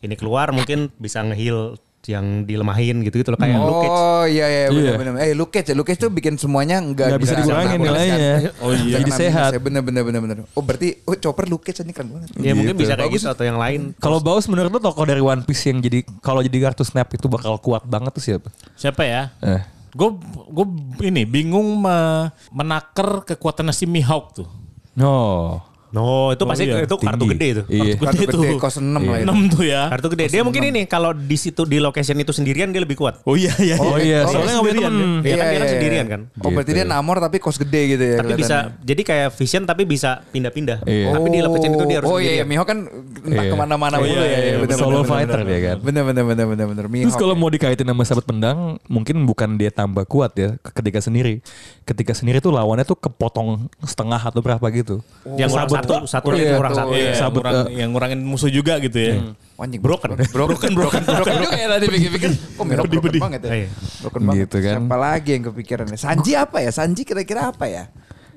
[0.00, 3.90] ini keluar mungkin bisa ngeheal yang dilemahin gitu-gitu loh kayak Luke Cage.
[3.92, 4.94] Oh iya iya Iya.
[4.94, 5.12] benar-benar.
[5.20, 8.30] Eh Luke Cage, ya, Luke Cage tuh bikin semuanya Nggak enggak bisa dikurangin nilainya.
[8.58, 8.96] Oh iya.
[8.96, 9.50] Jadi sehat.
[9.58, 10.36] Bener bener bener bener.
[10.50, 12.28] Oh berarti oh Chopper Luke Cage ini keren banget.
[12.36, 12.82] Ya mungkin Gitu.
[12.82, 13.90] bisa kayak gitu atau yang lain.
[13.96, 17.26] Kalau Baus menurut lo tokoh dari One Piece yang jadi kalau jadi kartu snap itu
[17.26, 18.48] bakal kuat banget tuh siapa?
[18.74, 19.34] Siapa ya?
[19.40, 19.62] Eh.
[19.90, 20.12] Gue
[20.46, 20.66] gue
[21.02, 24.48] ini bingung me- menaker kekuatan si Mihawk tuh.
[24.92, 25.58] No.
[25.96, 26.84] No, itu Oh, pasti iya.
[26.84, 27.32] itu kartu Tinggi.
[27.32, 27.62] gede itu.
[27.66, 27.92] Iya.
[27.96, 28.60] Kartu Gede gede tuh.
[28.60, 29.32] kos 6 lah itu.
[29.32, 29.82] 6 tuh ya.
[29.88, 30.24] Kartu gede.
[30.28, 33.24] Dia mungkin ini kalau di situ di location itu sendirian dia lebih kuat.
[33.24, 33.76] Oh iya iya.
[33.76, 35.10] Oh iya, Oh, soalnya nggak punya sendirian temen.
[35.22, 36.20] Iya kan dia kan sendirian kan.
[36.36, 36.76] Oh berarti Gitu.
[36.76, 38.16] dia namor tapi kos gede gitu ya.
[38.18, 40.78] Tapi bisa jadi kayak vision tapi bisa pindah-pindah.
[40.84, 41.06] Iya.
[41.10, 42.44] Tapi di location itu dia harus Oh iya, iya.
[42.44, 42.78] Mihawk kan
[43.22, 43.50] entah Iya.
[43.50, 44.26] ke mana-mana Oh, mulu iya, ya.
[44.26, 44.76] iya, iya, iya.
[44.76, 45.76] Solo fighter dia kan.
[45.80, 46.84] Bener bener bener bener bener.
[46.86, 51.40] Terus kalau mau dikaitin sama sahabat pedang, mungkin bukan dia tambah kuat ya ketika sendiri.
[51.82, 55.00] Ketika sendiri tuh lawannya tuh kepotong setengah atau berapa gitu.
[55.32, 56.90] Yang kurang Satu, tuh- satu iya, itu kurang tuh, satu.
[56.92, 57.74] Iya, Sabut, ngurang- eh.
[57.76, 59.14] yang ngurangin musuh juga gitu ya.
[59.54, 60.10] Oh, Anjing Broken.
[60.28, 63.20] broken broken broken juga ya tadi pikir-pikir kok Mihawk broken Pedih-pedih.
[63.22, 63.68] banget ya Iya.
[64.02, 64.74] broken banget Gitu kan.
[64.76, 67.84] siapa lagi yang kepikiran ya Sanji apa ya Sanji kira-kira apa ya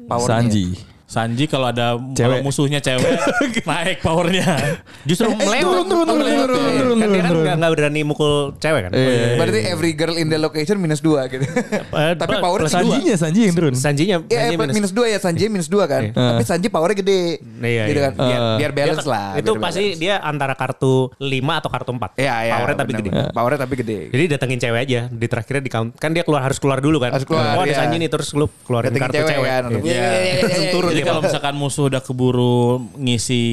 [0.02, 0.30] Powernya.
[0.42, 0.66] Sanji.
[1.10, 2.46] Sanji kalau ada kalau Cewek.
[2.46, 3.02] musuhnya cewek
[3.66, 4.78] naik powernya.
[5.04, 5.58] Justru melewat.
[5.60, 7.42] turun, turun, turun, turun, turun, Kan dia turun, kan turun.
[7.42, 8.92] nggak nggak berani mukul cewek kan.
[9.36, 11.42] berarti every girl in the location minus dua gitu
[11.90, 13.74] Eh, tapi powernya Sanjinya, Sanji yang turun.
[13.74, 14.92] Sanjinya, Iya, eh, minus.
[14.92, 16.14] dua ya Sanji minus dua kan.
[16.14, 17.42] Tapi Sanji powernya gede.
[17.60, 18.14] Iya, gitu kan.
[18.14, 18.56] Biar, Eh.
[18.60, 19.30] biar balance Dia- lah.
[19.34, 20.00] Itu biar pasti balance.
[20.00, 22.12] dia antara kartu 5 atau kartu 4.
[22.16, 22.54] Iya, iya.
[22.54, 23.10] Powernya tapi gede.
[23.32, 24.00] Powernya tapi gede.
[24.10, 27.10] Jadi datengin cewek aja di terakhirnya di count kan dia keluar harus keluar dulu kan.
[27.12, 27.74] Harus keluar, oh ada.
[27.76, 29.80] Sanji nih terus lu keluarin kartu cewek kan, Iya.
[29.80, 31.10] Iya, iya, iya, iya, turun Jadi dia.
[31.10, 32.60] kalau misalkan musuh udah keburu
[32.96, 33.44] ngisi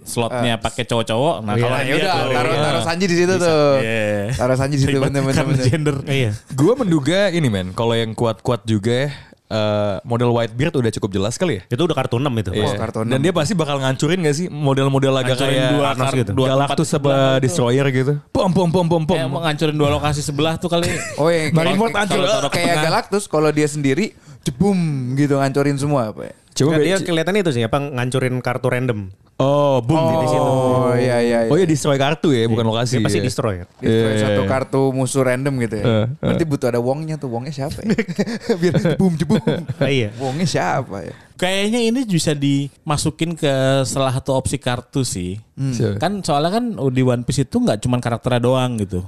[0.00, 2.62] slotnya pakai cowok-cowok, nah Iya, kalau ya udah taruh Iya.
[2.62, 3.42] taruh Sanji di situ Bisa.
[3.42, 3.70] tuh.
[3.76, 4.22] Iya.
[4.32, 5.34] Taruh Sanji di situ bener-bener.
[5.34, 5.96] karena gender.
[6.06, 6.30] Iya.
[6.48, 9.08] Gue menduga ini men, kalau yang kuat-kuat juga ya,
[9.48, 11.62] eh, model Whitebeard udah cukup jelas kali ya.
[11.66, 12.54] Itu udah kartu 6 itu.
[12.54, 12.62] Iya.
[12.64, 13.20] Oh, kartu Dan enam.
[13.20, 16.30] dia pasti bakal ngancurin gak sih model-model agak kayak dua Thanos kar- gitu.
[16.32, 18.12] dua Galactus sebelah Destroyer gitu.
[18.30, 19.10] Pom pom pom pom pom.
[19.12, 20.86] Kayak mau ngancurin dua lokasi sebelah tuh kali.
[21.18, 22.50] Oh iya, Marineford kayak- hancur.
[22.54, 24.14] kayak Galactus kalau dia sendiri
[24.46, 24.78] jebum
[25.18, 26.34] gitu ngancurin semua apa ya.
[26.56, 29.00] Coba Nggak, dia kelihatan itu sih apa ngancurin kartu random.
[29.36, 30.48] Oh, boom di situ.
[30.48, 31.38] Oh iya iya.
[31.44, 31.52] iya.
[31.52, 32.96] Oh ya destroy kartu ya, bukan lokasi.
[32.96, 33.24] Dia pasti ya.
[33.28, 33.54] destroy.
[33.84, 34.48] Destroy Iya, satu iya.
[34.48, 35.84] kartu musuh random gitu ya.
[35.84, 36.06] Eh, eh.
[36.24, 37.28] Berarti butuh ada wongnya tuh.
[37.28, 37.92] Wongnya siapa ya?
[38.64, 39.36] Biar jebum jebum.
[39.84, 40.16] Iya.
[40.16, 41.12] Wongnya siapa ya?
[41.36, 45.36] Kayaknya ini bisa dimasukin ke salah satu opsi kartu sih.
[45.56, 45.96] Siapa?
[45.96, 49.00] Kan soalnya kan di One Piece itu nggak cuman karakternya doang gitu.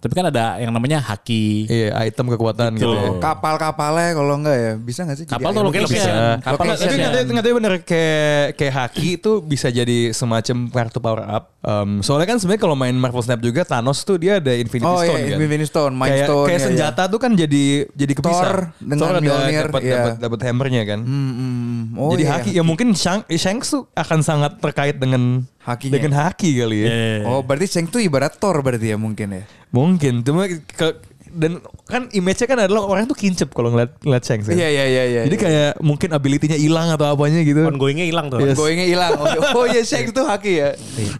[0.00, 1.68] Tapi kan ada yang namanya haki.
[1.68, 3.20] Iya, item kekuatan gitu ya.
[3.20, 5.26] Kapal-kapalnya kalau enggak ya bisa nggak sih?
[5.28, 6.00] Kapal jadi tuh mungkin location.
[6.00, 6.12] bisa.
[6.40, 6.96] Kapal Tapi location.
[6.96, 11.44] nggak nggak tahu bener kayak kayak haki itu bisa jadi semacam kartu power up.
[11.62, 14.98] Um, soalnya kan sebenarnya kalau main Marvel Snap juga Thanos tuh dia ada Infinity Oh
[14.98, 15.38] Stone iya, kan.
[15.38, 16.46] Infinity Stone, Mind kayak, Stone.
[16.50, 18.42] kayak ya, senjata tuh kan jadi jadi kepisah.
[18.42, 20.02] Thor dengan Thor Mjolnir, dapat iya.
[20.18, 21.00] dapat hammernya kan.
[21.04, 21.12] Ya.
[21.12, 21.32] Hmm,
[21.62, 21.94] hmm.
[21.94, 22.32] Oh, jadi iya.
[22.34, 25.94] haki ya mungkin Shang, Shanks tuh akan sangat terkait dengan Hakinya.
[25.94, 26.86] dengan haki kali ya.
[26.90, 27.30] Iya.
[27.30, 29.44] Oh berarti Shang tuh ibarat Thor berarti ya mungkin ya.
[29.70, 30.88] Mungkin cuma ke
[31.32, 34.46] dan kan image-nya kan adalah orang tuh kincep kalau ngeliat ngeliat Shanks.
[34.46, 34.54] kan.
[34.54, 35.22] Iya iya iya iya.
[35.26, 37.64] Jadi kayak mungkin ability-nya hilang atau apanya gitu.
[37.64, 38.38] Ongoingnya hilang tuh.
[38.38, 38.54] Yes.
[38.54, 39.12] Goingnya hilang.
[39.16, 40.70] Oh, oh iya Shang tuh haki ya.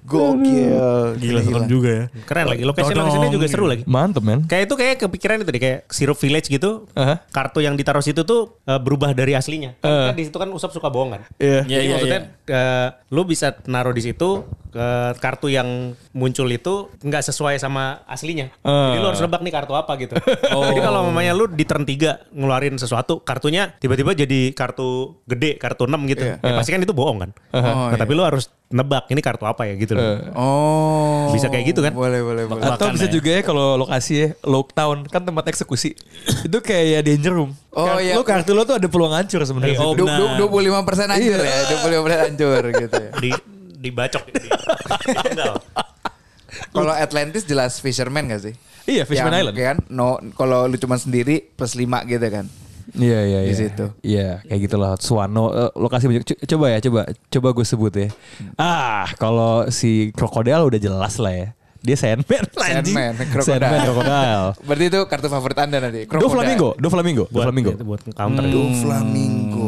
[0.04, 1.16] Gokil.
[1.18, 2.04] Gila serem juga ya.
[2.24, 2.62] Keren lagi.
[2.62, 3.82] Location locationnya juga seru lagi.
[3.88, 4.44] Mantep men.
[4.46, 6.86] Kayak itu kayak kepikiran itu deh kayak Syrup Village gitu.
[6.92, 7.24] Aha.
[7.30, 9.74] Kartu yang ditaruh situ tuh eh, berubah dari aslinya.
[9.80, 10.06] Kan, Eh.
[10.12, 11.22] kan di situ kan Usap suka bohong kan.
[11.40, 11.64] Iya.
[11.64, 12.20] Iya, Jadi iya, maksudnya
[12.52, 14.88] eh, lu bisa naruh di situ ke
[15.20, 18.48] kartu yang muncul itu nggak sesuai sama aslinya.
[18.64, 20.16] Jadi lu harus nebak nih kartu apa gitu.
[20.72, 25.84] Jadi kalau mamanya lu di turn 3 ngeluarin sesuatu, kartunya tiba-tiba jadi kartu gede, kartu
[25.84, 26.24] 6 gitu.
[26.24, 26.36] Iya.
[26.40, 27.30] Ya, pasti kan itu bohong kan.
[27.52, 30.18] Nah, tapi lu harus nebak ini kartu apa ya gitu loh.
[30.32, 31.30] Oh.
[31.30, 31.92] Bisa kayak gitu kan?
[31.92, 32.64] Boleh, boleh, boleh.
[32.64, 33.12] Atau bisa ya.
[33.12, 35.92] juga ya kalau lokasi ya Lockdown kan tempat eksekusi.
[36.48, 37.52] itu kayak danger room.
[37.70, 38.16] Oh, Kar- iya.
[38.16, 39.78] Lo kartu lo tuh ada peluang hancur sebenarnya.
[39.78, 41.56] Oh, du- 25% hancur ya.
[41.78, 43.10] 25% hancur gitu ya.
[43.20, 43.30] Di
[43.82, 44.48] dibacok di.
[46.72, 48.54] Kalau Atlantis jelas Fisherman gak sih?
[48.82, 49.56] Iya, Fishman Yang, Island.
[49.56, 52.46] Kan, no, kalau lu cuma sendiri plus 5 gitu kan.
[52.92, 53.54] Iya iya Di iya.
[53.54, 53.86] situ.
[54.00, 56.24] Iya kayak gitulah Suwano eh, lokasi banyak.
[56.24, 58.08] Co- Coba ya coba coba gue sebut ya.
[58.54, 61.48] Ah kalau si krokodil udah jelas lah ya.
[61.78, 62.46] Dia Sandman.
[62.62, 62.94] anjing.
[62.94, 63.46] Sandman, krokodil.
[63.58, 64.42] Sandman krokodil.
[64.62, 66.06] Berarti itu kartu favorit Anda nanti.
[66.06, 67.70] Do Flamingo, Do Flamingo, Do buat Flamingo.
[67.72, 68.44] itu, buat counter.
[68.46, 69.66] Do Flamingo.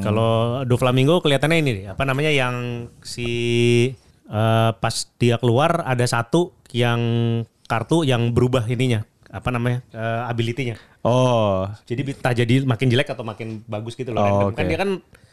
[0.00, 0.32] Kalau
[0.64, 2.54] Do Flamingo kelihatannya ini nih, apa namanya yang
[3.00, 3.28] si
[4.26, 7.00] eh, pas dia keluar ada satu yang
[7.64, 9.80] kartu yang berubah ininya, apa namanya?
[9.88, 10.76] eh, ability-nya.
[11.00, 14.20] Oh, Jadi entah jadi makin jelek atau makin bagus gitu loh.
[14.20, 14.46] Oh, random.
[14.46, 14.54] oke.
[14.54, 14.90] Kan dia kan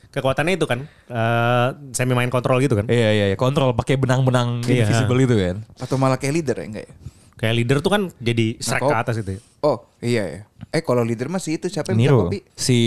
[0.10, 2.88] kekuatannya itu kan eh, semi main kontrol gitu kan.
[2.88, 3.36] iya iya iya.
[3.36, 4.88] Kontrol pakai benang-benang Iya.
[4.88, 5.56] invisible itu kan.
[5.78, 6.94] Atau malah kayak leader ya enggak ya?
[7.36, 9.32] Kayak leader tuh kan jadi strike kok- ke atas itu.
[9.36, 9.42] ya.
[9.62, 10.42] Oh iya ya.
[10.70, 12.40] Eh kalau leader masih itu siapa yang kopi?
[12.52, 12.78] Si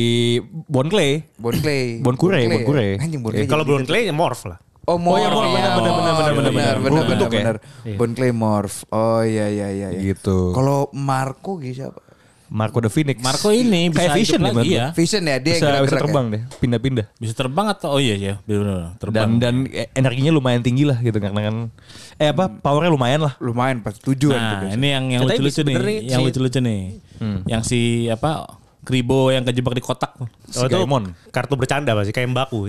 [0.67, 1.29] Bon Clay.
[1.37, 2.01] Bon Clay.
[2.01, 2.65] Bon Kure, Bon ya?
[2.65, 2.89] Kure.
[3.19, 3.33] Bon.
[3.47, 3.89] Kalau jadi Brown leader.
[3.89, 4.57] Clay ya morph lah.
[4.57, 4.57] Oh, Morph.
[4.57, 4.57] iya, Morph.
[4.57, 4.57] iya.
[4.57, 6.51] Benar, benar, benar, Oh, benar, benar, benar, benar.
[6.51, 7.39] benar, Berbentuk ya?
[7.39, 7.57] benar.
[7.83, 7.97] Iya.
[7.97, 8.83] Bon Clay Morph.
[8.89, 9.89] Oh iya iya iya.
[9.91, 10.01] iya.
[10.03, 10.51] Gitu.
[10.51, 12.03] Kalau Marco gitu siapa?
[12.53, 13.17] Marco the Phoenix.
[13.17, 14.87] Marco ini bisa kayak Vision hidup ya, lagi ya.
[14.93, 16.33] Vision ya dia Bisa, yang bisa gerak-gerak terbang ya?
[16.35, 17.07] deh, pindah-pindah.
[17.17, 19.17] Bisa terbang atau oh iya ya benar terbang.
[19.17, 21.57] Dan dan e- energinya lumayan tinggi lah gitu karena kan
[22.19, 23.35] eh apa powernya lumayan lah.
[23.39, 26.81] Lumayan pas tujuan Nah, ini yang yang lucu-lucu nih, sebenarnya yang si- lucu-lucu nih.
[27.47, 28.31] Yang si apa
[28.83, 30.13] Kribo yang kejebak di kotak.
[30.45, 31.15] Si Oh, itu Gaimon.
[31.31, 32.69] kartu bercanda pasti kayak Mbaku.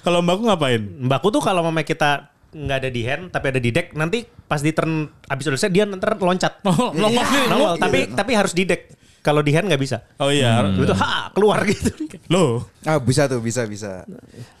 [0.00, 0.82] Kalau Mbakku ngapain?
[1.00, 2.10] Mbaku tuh kalau mamanya kita
[2.50, 5.86] nggak ada di hand tapi ada di deck nanti pas di turn abis selesai dia
[5.86, 9.78] ntar loncat Oh, nongol nih, nongol tapi tapi harus di deck kalau di hand nggak
[9.78, 10.66] bisa Oh iya.
[10.66, 11.94] itu ha keluar gitu
[12.26, 12.66] Loh.
[12.82, 14.02] Ah bisa tuh bisa bisa.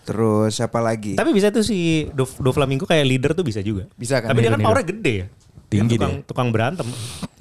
[0.04, 1.14] Terus siapa lagi?
[1.14, 4.30] tapi bisa tuh si Do, Do Flamingo kayak leader tuh bisa juga Bisa kan?
[4.30, 5.26] tapi dia kan powernya gede ya
[5.66, 6.86] Tinggi tukang, tukang berantem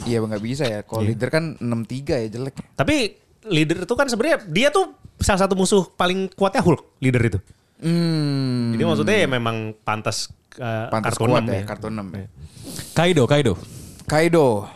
[0.02, 0.82] Iya nggak bisa ya.
[0.82, 2.56] Kalau leader kan 63 ya jelek.
[2.74, 7.40] tapi leader tuh kan sebenarnya dia tuh salah satu musuh paling kuatnya Hulk leader itu
[7.80, 8.76] Hmm.
[8.76, 10.28] jadi maksudnya ya memang pantas,
[10.60, 11.63] uh, Pantas kartu kuat 6 ya, ya.
[11.63, 12.28] kartu 6 ya.
[12.92, 13.54] Kaido, Kaido.
[14.04, 14.68] Kaido.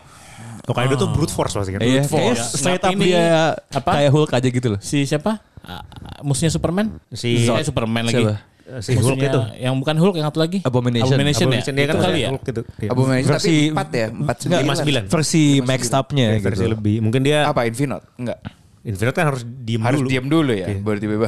[0.64, 1.84] Tokaido tuh brute force pasti kan.
[1.84, 2.16] Iya, Force.
[2.16, 3.24] kayaknya Ya, straight up dia
[3.68, 3.92] apa?
[4.00, 4.80] kayak Hulk aja gitu loh.
[4.80, 5.44] Si siapa?
[5.60, 5.84] Ah,
[6.24, 7.04] musuhnya Superman?
[7.12, 8.24] Si- eh, Superman lagi.
[8.24, 8.40] Siapa?
[8.64, 9.40] Uh, si Hulk itu.
[9.60, 10.64] Yang bukan Hulk yang satu lagi?
[10.64, 11.12] Abomination.
[11.12, 11.76] Abomination, Abomination ya?
[11.76, 12.30] dia kan Itu kali ya?
[12.32, 12.62] Hulk gitu.
[12.80, 12.90] Iya.
[12.96, 14.08] Abomination Versi- tapi 4 ya?
[14.08, 15.04] 4 Enggak, Lima sembilan.
[15.12, 16.46] Versi maxed up-nya Ya, gitu.
[16.48, 16.96] versi lebih.
[17.04, 18.04] Mungkin dia Apa Infinite?
[18.16, 18.40] Enggak.
[18.84, 20.10] Infinite kan harus diem Harus dulu.
[20.10, 20.68] diam dulu ya.
[20.68, 20.78] Iya.
[20.78, 21.28] Baru tiba-tiba.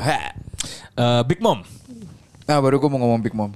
[0.93, 1.59] Eh, Big Mom,
[2.45, 3.51] Nah baru gue mau ngomong Big Mom.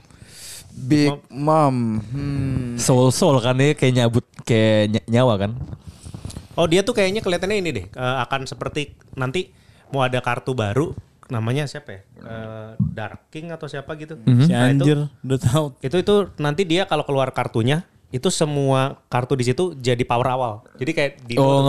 [0.71, 1.99] Big Mom.
[2.01, 2.73] Hmm.
[2.75, 5.51] Soul Soul kan dia kayak nyabut kayak ny- nyawa kan.
[6.53, 7.85] Oh dia tuh kayaknya kelihatannya ini deh.
[7.87, 9.51] eh, akan seperti nanti
[9.89, 10.95] mau ada kartu baru.
[11.27, 12.01] Namanya siapa ya?
[12.17, 14.17] Eh, Dark King atau siapa gitu.
[14.17, 15.65] Si Nah, itu- anjir, udah tahu.
[15.79, 20.53] itu itu nanti dia kalau keluar kartunya itu semua kartu di situ jadi power awal.
[20.75, 21.61] Jadi kayak di Oh,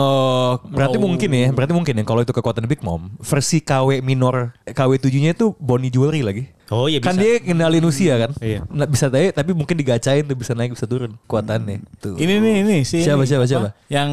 [0.57, 4.57] nge- berarti mungkin ya, berarti mungkin ya kalau itu kekuatan Big Mom, versi KW minor
[4.65, 6.43] KW 7-nya itu Bonnie Jewelry lagi.
[6.67, 7.11] Oh iya bisa.
[7.11, 8.31] Kan dia kendalin usia kan?
[8.39, 8.63] Iya.
[8.65, 11.83] Nah, bisa tadi tapi mungkin digacain tuh bisa naik bisa turun kekuatannya.
[11.99, 12.15] Tuh.
[12.15, 13.51] Ini nih, ini si Siapa, ini, siapa, apa?
[13.51, 13.67] siapa?
[13.85, 14.09] Yang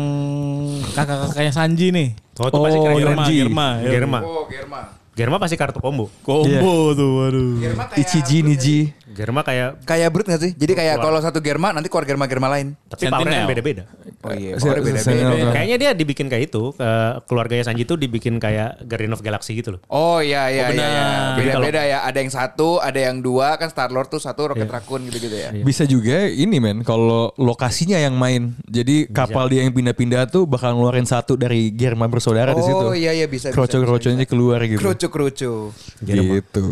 [0.92, 2.08] kakak-kakaknya Sanji nih.
[2.36, 2.96] Oh, itu pasti Oh, keren.
[2.98, 3.24] Germa.
[3.24, 3.68] Germa.
[3.78, 3.90] ya.
[3.90, 4.18] Germa.
[4.20, 4.80] Oh Germa.
[5.14, 6.06] Germa pasti kartu combo.
[6.22, 7.50] Combo tuh, waduh.
[7.94, 8.94] Ichiji Niji.
[9.18, 10.52] Germa kayak Kayak Brute gak sih?
[10.54, 12.78] Jadi kayak kalau satu Germa nanti keluar Germa-Germa lain.
[12.86, 13.82] tapi powernya beda-beda.
[14.22, 15.50] Oh iya, powernya beda-beda.
[15.50, 16.90] Kayaknya dia dibikin kayak itu, ke
[17.26, 19.80] keluarganya Sanji tuh dibikin kayak Guardian of Galaxy gitu loh.
[19.88, 20.78] Oh iya iya Oh, iya.
[20.78, 21.02] iya.
[21.34, 21.36] benar.
[21.36, 21.98] Beda-beda ya.
[22.02, 24.72] Ada yang satu, ada yang dua kan Star Lord tuh satu Rocket Iya.
[24.72, 25.50] Raccoon gitu-gitu ya.
[25.58, 28.54] Bisa juga ini men kalau lokasinya yang main.
[28.64, 32.84] Jadi kapal dia yang pindah-pindah tuh bakal ngeluarin satu dari Germa bersaudara di situ.
[32.84, 33.50] Oh iya iya bisa.
[33.50, 34.78] Kroco-kroconya keluar gitu.
[34.78, 35.74] Kroco-kroco.
[35.98, 36.64] Gitu.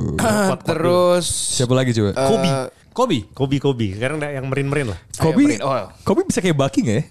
[0.63, 2.11] Terus Siapa lagi coba?
[2.37, 2.51] Eh, Kobe.
[2.97, 3.19] Kobe.
[3.33, 3.87] Kobe Kobe.
[3.97, 4.99] Sekarang ada yang merin-merin lah.
[5.17, 5.61] Kobe.
[5.61, 5.89] Oh.
[6.05, 7.05] Kobe bisa kayak Bucky nggak ya?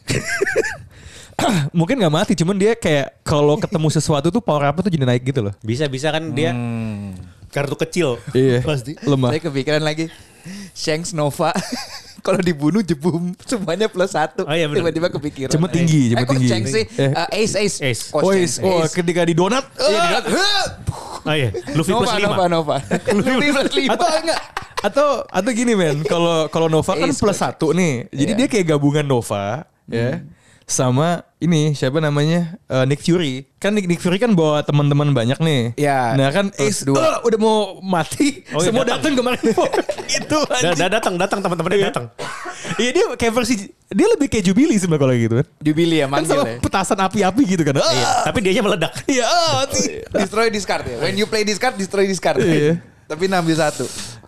[1.78, 5.30] Mungkin nggak mati, cuman dia kayak kalau ketemu sesuatu tuh power apa tuh jadi naik
[5.30, 5.54] gitu loh.
[5.62, 6.56] Bisa-bisa kan dia
[7.52, 8.18] kartu kecil.
[8.32, 8.64] Iya.
[8.64, 8.96] Pasti.
[9.04, 9.36] Lemah.
[9.36, 10.12] Saya kepikiran lagi
[10.76, 11.50] Shanks Nova
[12.26, 14.44] kalau dibunuh jebum semuanya plus satu.
[14.44, 14.68] Oh iya.
[14.68, 15.52] Tiba-tiba kepikiran.
[15.54, 16.48] Cuma tinggi, cuma eh, tinggi.
[16.50, 16.86] Shanks sih?
[16.98, 17.12] Eh.
[17.14, 17.78] Eh, Ace Ace.
[17.82, 18.04] Ace.
[18.12, 18.94] Oh, oh Ace.
[18.94, 19.66] ketika di donat.
[19.78, 20.24] Iya, di dalam.
[21.26, 22.30] Oh iya, Luffy Nova, plus 5.
[22.30, 22.76] Nova, Nova.
[23.18, 23.98] Luffy plus lima.
[23.98, 24.42] atau enggak?
[24.86, 28.06] Atau atau gini men, kalau kalau Nova kan Ace plus satu nih.
[28.08, 28.38] Jadi Iya.
[28.38, 30.21] dia kayak gabungan Nova, ya.
[30.63, 33.46] sama ini siapa namanya Eh, Nick Fury.
[33.56, 35.62] Kan Nick, Nick Fury kan bawa teman-teman banyak nih.
[35.75, 36.98] Iya, Nah kan Ace dua.
[36.98, 38.98] eh, udah mau mati, Oh, iya, semua datang.
[39.00, 39.42] datang kemarin.
[40.12, 40.73] gitu Udah, anjing.
[40.75, 42.06] udah datang, datang teman-temannya datang.
[42.75, 43.54] Iya dia kayak versi
[43.88, 45.48] dia lebih kayak Jubilee sebenarnya kalau gitu kan.
[45.62, 46.58] Jubilee ya Kan manggil sama ya.
[46.60, 47.73] petasan api-api gitu kan.
[47.75, 48.94] Ah, Iya, tapi dia meledak.
[49.06, 49.25] Iya,
[49.56, 49.81] mati.
[50.12, 50.98] Destroy discard ya.
[51.00, 52.38] When you play discard, destroy discard.
[52.38, 52.81] Iya.
[53.06, 53.86] Tapi ngambil satu.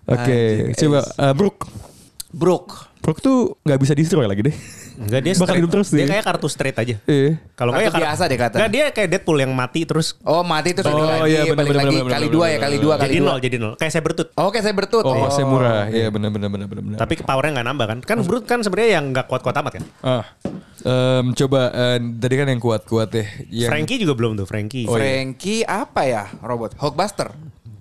[0.08, 0.40] Oke,
[0.72, 1.58] Anjing, coba eh, Brook.
[2.32, 2.68] Brook.
[2.98, 4.56] Brook tuh nggak bisa destroy lagi deh.
[5.00, 6.12] Enggak dia Bakal hidup terus dia dia.
[6.16, 6.96] kayak kartu straight aja.
[7.04, 7.40] Iya.
[7.56, 8.58] Kalau kayak biasa deh kelihatan.
[8.60, 11.56] Enggak dia kayak Deadpool yang mati terus Oh mati terus Oh, balik lagi, iya, bener,
[11.56, 13.28] balik bener, lagi bener, kali bener, dua ya, kali dua, kali jadi dua.
[13.32, 13.74] nol, jadi nol.
[13.80, 14.28] Kayak saya bertut.
[14.36, 15.04] Oh kayak saya bertut.
[15.08, 15.84] Oh, oh murah.
[15.88, 16.98] Iya benar benar benar benar benar.
[17.00, 18.00] Tapi powernya nggak nambah kan?
[18.04, 19.84] Kan Brut kan sebenarnya yang nggak kuat-kuat amat kan.
[20.04, 20.24] ah.
[20.88, 23.28] Em, coba eh, tadi kan yang kuat-kuat deh.
[23.50, 24.86] Yang Frankie juga belum tuh, Frankie.
[24.86, 25.00] Oh, iya.
[25.00, 26.78] Frankie apa ya robot?
[26.80, 27.34] Hulkbuster.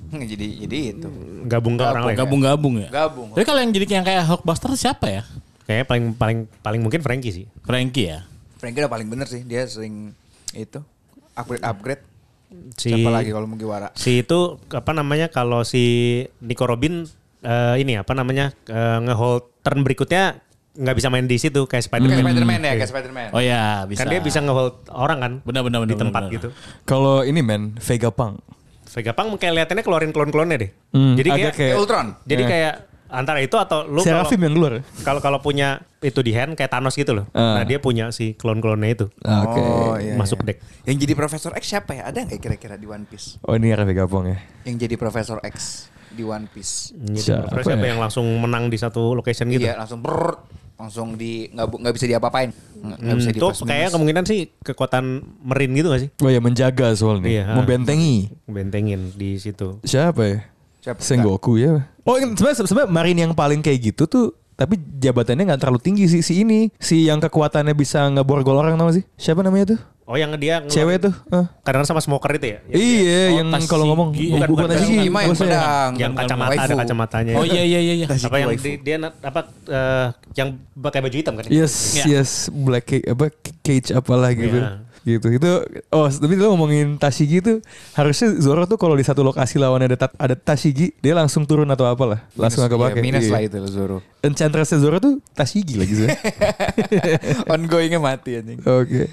[0.07, 1.09] Hmm, jadi jadi itu.
[1.45, 2.17] Gabung ke orang lain.
[2.17, 2.89] Gabung-gabung ya.
[2.89, 3.35] Gabung.
[3.35, 5.23] Tapi kalau yang jadi yang kayak Hulkbuster siapa ya?
[5.67, 7.47] Kayaknya paling paling paling mungkin Frankie sih.
[7.63, 8.23] Frankie ya.
[8.57, 9.43] Frankie udah paling bener sih.
[9.43, 10.15] Dia sering
[10.53, 10.79] itu
[11.35, 12.03] upgrade upgrade.
[12.79, 13.91] Si Siapa lagi kalau Mugiwara?
[13.99, 15.83] si itu apa namanya kalau si
[16.39, 17.03] Nico Robin
[17.43, 20.39] eh, ini apa namanya eh, ngehold turn berikutnya
[20.77, 22.23] nggak bisa main di situ kayak Kayak Spider-Man.
[22.23, 23.29] Spider-Man ya, kayak Spider-Man.
[23.35, 24.05] Oh ya bisa.
[24.05, 26.49] Kan dia bisa ngehold orang kan Benar, benar, di tempat gitu.
[26.87, 28.39] Kalau ini men Vega Punk.
[28.97, 30.71] Vegapunk kayak liatannya keluarin klon-klonnya deh.
[30.91, 32.07] Hmm, jadi kayak, kayak- Ultron.
[32.25, 32.49] jadi Ya.
[32.49, 32.75] kayak
[33.07, 34.73] antara itu atau lu kalau Seraphim yang keluar.
[35.05, 37.29] kalau kalau punya itu di hand kayak Thanos gitu loh.
[37.31, 37.61] Ah.
[37.61, 39.07] Nah, dia punya si klon-klonnya itu.
[39.21, 39.61] Oke.
[39.61, 40.47] Oh, iya, Masuk iya.
[40.51, 40.59] deck.
[40.89, 42.09] Yang jadi Profesor X siapa ya?
[42.09, 43.37] Ada nggak kira-kira di One Piece?
[43.45, 44.39] Oh ini Vega Punk ya.
[44.65, 46.97] Yang jadi Profesor X di One Piece.
[46.97, 47.93] Jadi Siapa siapa ya?
[47.93, 49.69] yang langsung menang di satu location gitu?
[49.69, 50.41] Iya langsung brrr,
[50.77, 52.51] langsung di nggak nggak bisa diapa-apain.
[52.77, 53.93] Nggak Hmm, bisa itu kayaknya minus.
[53.93, 55.05] kemungkinan sih kekuatan
[55.41, 56.11] merin gitu gak sih?
[56.21, 57.27] Oh ya menjaga soalnya.
[57.27, 57.45] Iya.
[57.57, 58.31] Membentengi.
[58.45, 59.81] Bentengin di situ.
[59.83, 60.39] Siapa ya?
[60.81, 61.01] Siapa?
[61.01, 61.89] Sengoku ya.
[62.05, 66.25] Oh sebenarnya sebenarnya Marin yang paling kayak gitu tuh tapi jabatannya nggak terlalu tinggi sih
[66.25, 70.15] si ini si yang kekuatannya bisa ngeborgol orang tau gak sih siapa namanya tuh Oh
[70.15, 71.51] yang dia ngeluarin- cewek tuh Ah.
[71.61, 72.59] Kadang sama smoker itu ya?
[72.65, 75.91] Yang, iya oh, yang kalau ngomong Bukan, bukan, bukan, mah yang pedang.
[75.99, 76.79] yang kacamata ada Waifu.
[76.79, 77.33] kacamatanya.
[77.35, 78.07] Oh iya iya iya iya.
[78.07, 78.65] apa yang waifu.
[78.65, 81.45] di- dia apa eh, yang pakai baju hitam kan?
[81.49, 82.23] Yes, Iya.
[82.23, 83.25] yes, black cage, apa
[83.61, 84.63] cage apalah gitu.
[84.63, 84.86] Iya.
[85.07, 85.31] Gitu.
[85.33, 87.63] Itu oh, tapi lu ngomongin Tashigi itu
[87.95, 91.87] harusnya Zoro tuh kalau di satu lokasi lawan ada ada Tashigi, dia langsung turun atau
[91.87, 92.27] apalah.
[92.35, 92.99] Langsung Minus- agak pakai.
[92.99, 93.33] iya, minus Iya.
[93.33, 93.99] lah itu Zoro.
[94.19, 96.09] Enchantressnya Zoro tuh Tashigi lagi sih.
[97.47, 98.59] Ongoingnya mati anjing.
[98.61, 99.07] Oke.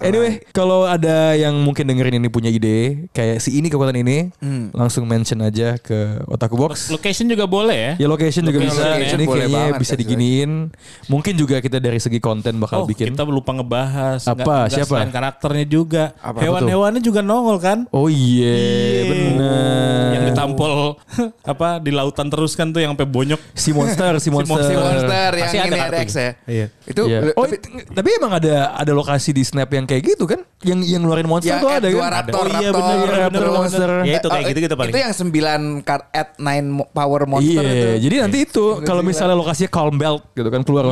[0.00, 4.72] Anyway, kalau ada yang mungkin dengerin ini punya ide kayak si ini kekuatan ini, Hmm.
[4.72, 6.88] langsung mention aja ke Otaku Box.
[6.88, 7.92] Location juga boleh ya.
[7.98, 8.88] Ya location juga Location, bisa.
[8.90, 10.50] location Ini boleh kayaknya banget bisa kan, diginiin.
[11.06, 13.12] Mungkin juga kita dari segi konten bakal Oh, bikin.
[13.12, 14.24] kita lupa ngebahas.
[14.24, 14.66] Apa?
[14.66, 14.96] Nggak Siapa?
[15.26, 16.04] Karakternya juga.
[16.16, 16.38] Apa?
[16.38, 17.78] Hewan-hewannya juga nongol kan?
[17.90, 18.54] Oh iya,
[19.04, 20.10] benar.
[20.12, 20.74] Yang ditampol
[21.52, 23.40] apa di lautan terus kan tuh yang sampai bonyok.
[23.52, 24.62] Si monster, si monster.
[24.62, 25.98] Si monster yang Pasti ini ada.
[25.98, 26.30] X ya.
[26.46, 26.66] Iya.
[26.86, 27.18] Itu Iya.
[27.22, 30.40] le- Oh, tapi- tapi emang ada ada lokasi di Snap yang kayak gitu kan?
[30.62, 32.10] Yang yang ngeluarin monster yang tuh ada kan?
[32.22, 33.88] Raptor, oh iya Raptor, benar, terus- benar, monster.
[34.02, 34.92] Ya, itu kayak Eh, gitu-gitu paling.
[34.92, 35.34] Itu yang 9
[35.82, 37.88] card at 9 mo- power monster iya, itu.
[38.06, 40.84] jadi nanti itu kalau misalnya lokasinya Calm Belt gitu kan keluar.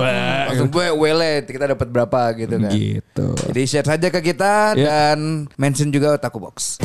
[0.44, 2.70] langsung gue wele kita dapat berapa gitu kan.
[2.70, 3.26] Gitu.
[3.46, 4.84] Jadi share saja ke kita Iya.
[5.14, 6.80] dan mention juga Otaku Box.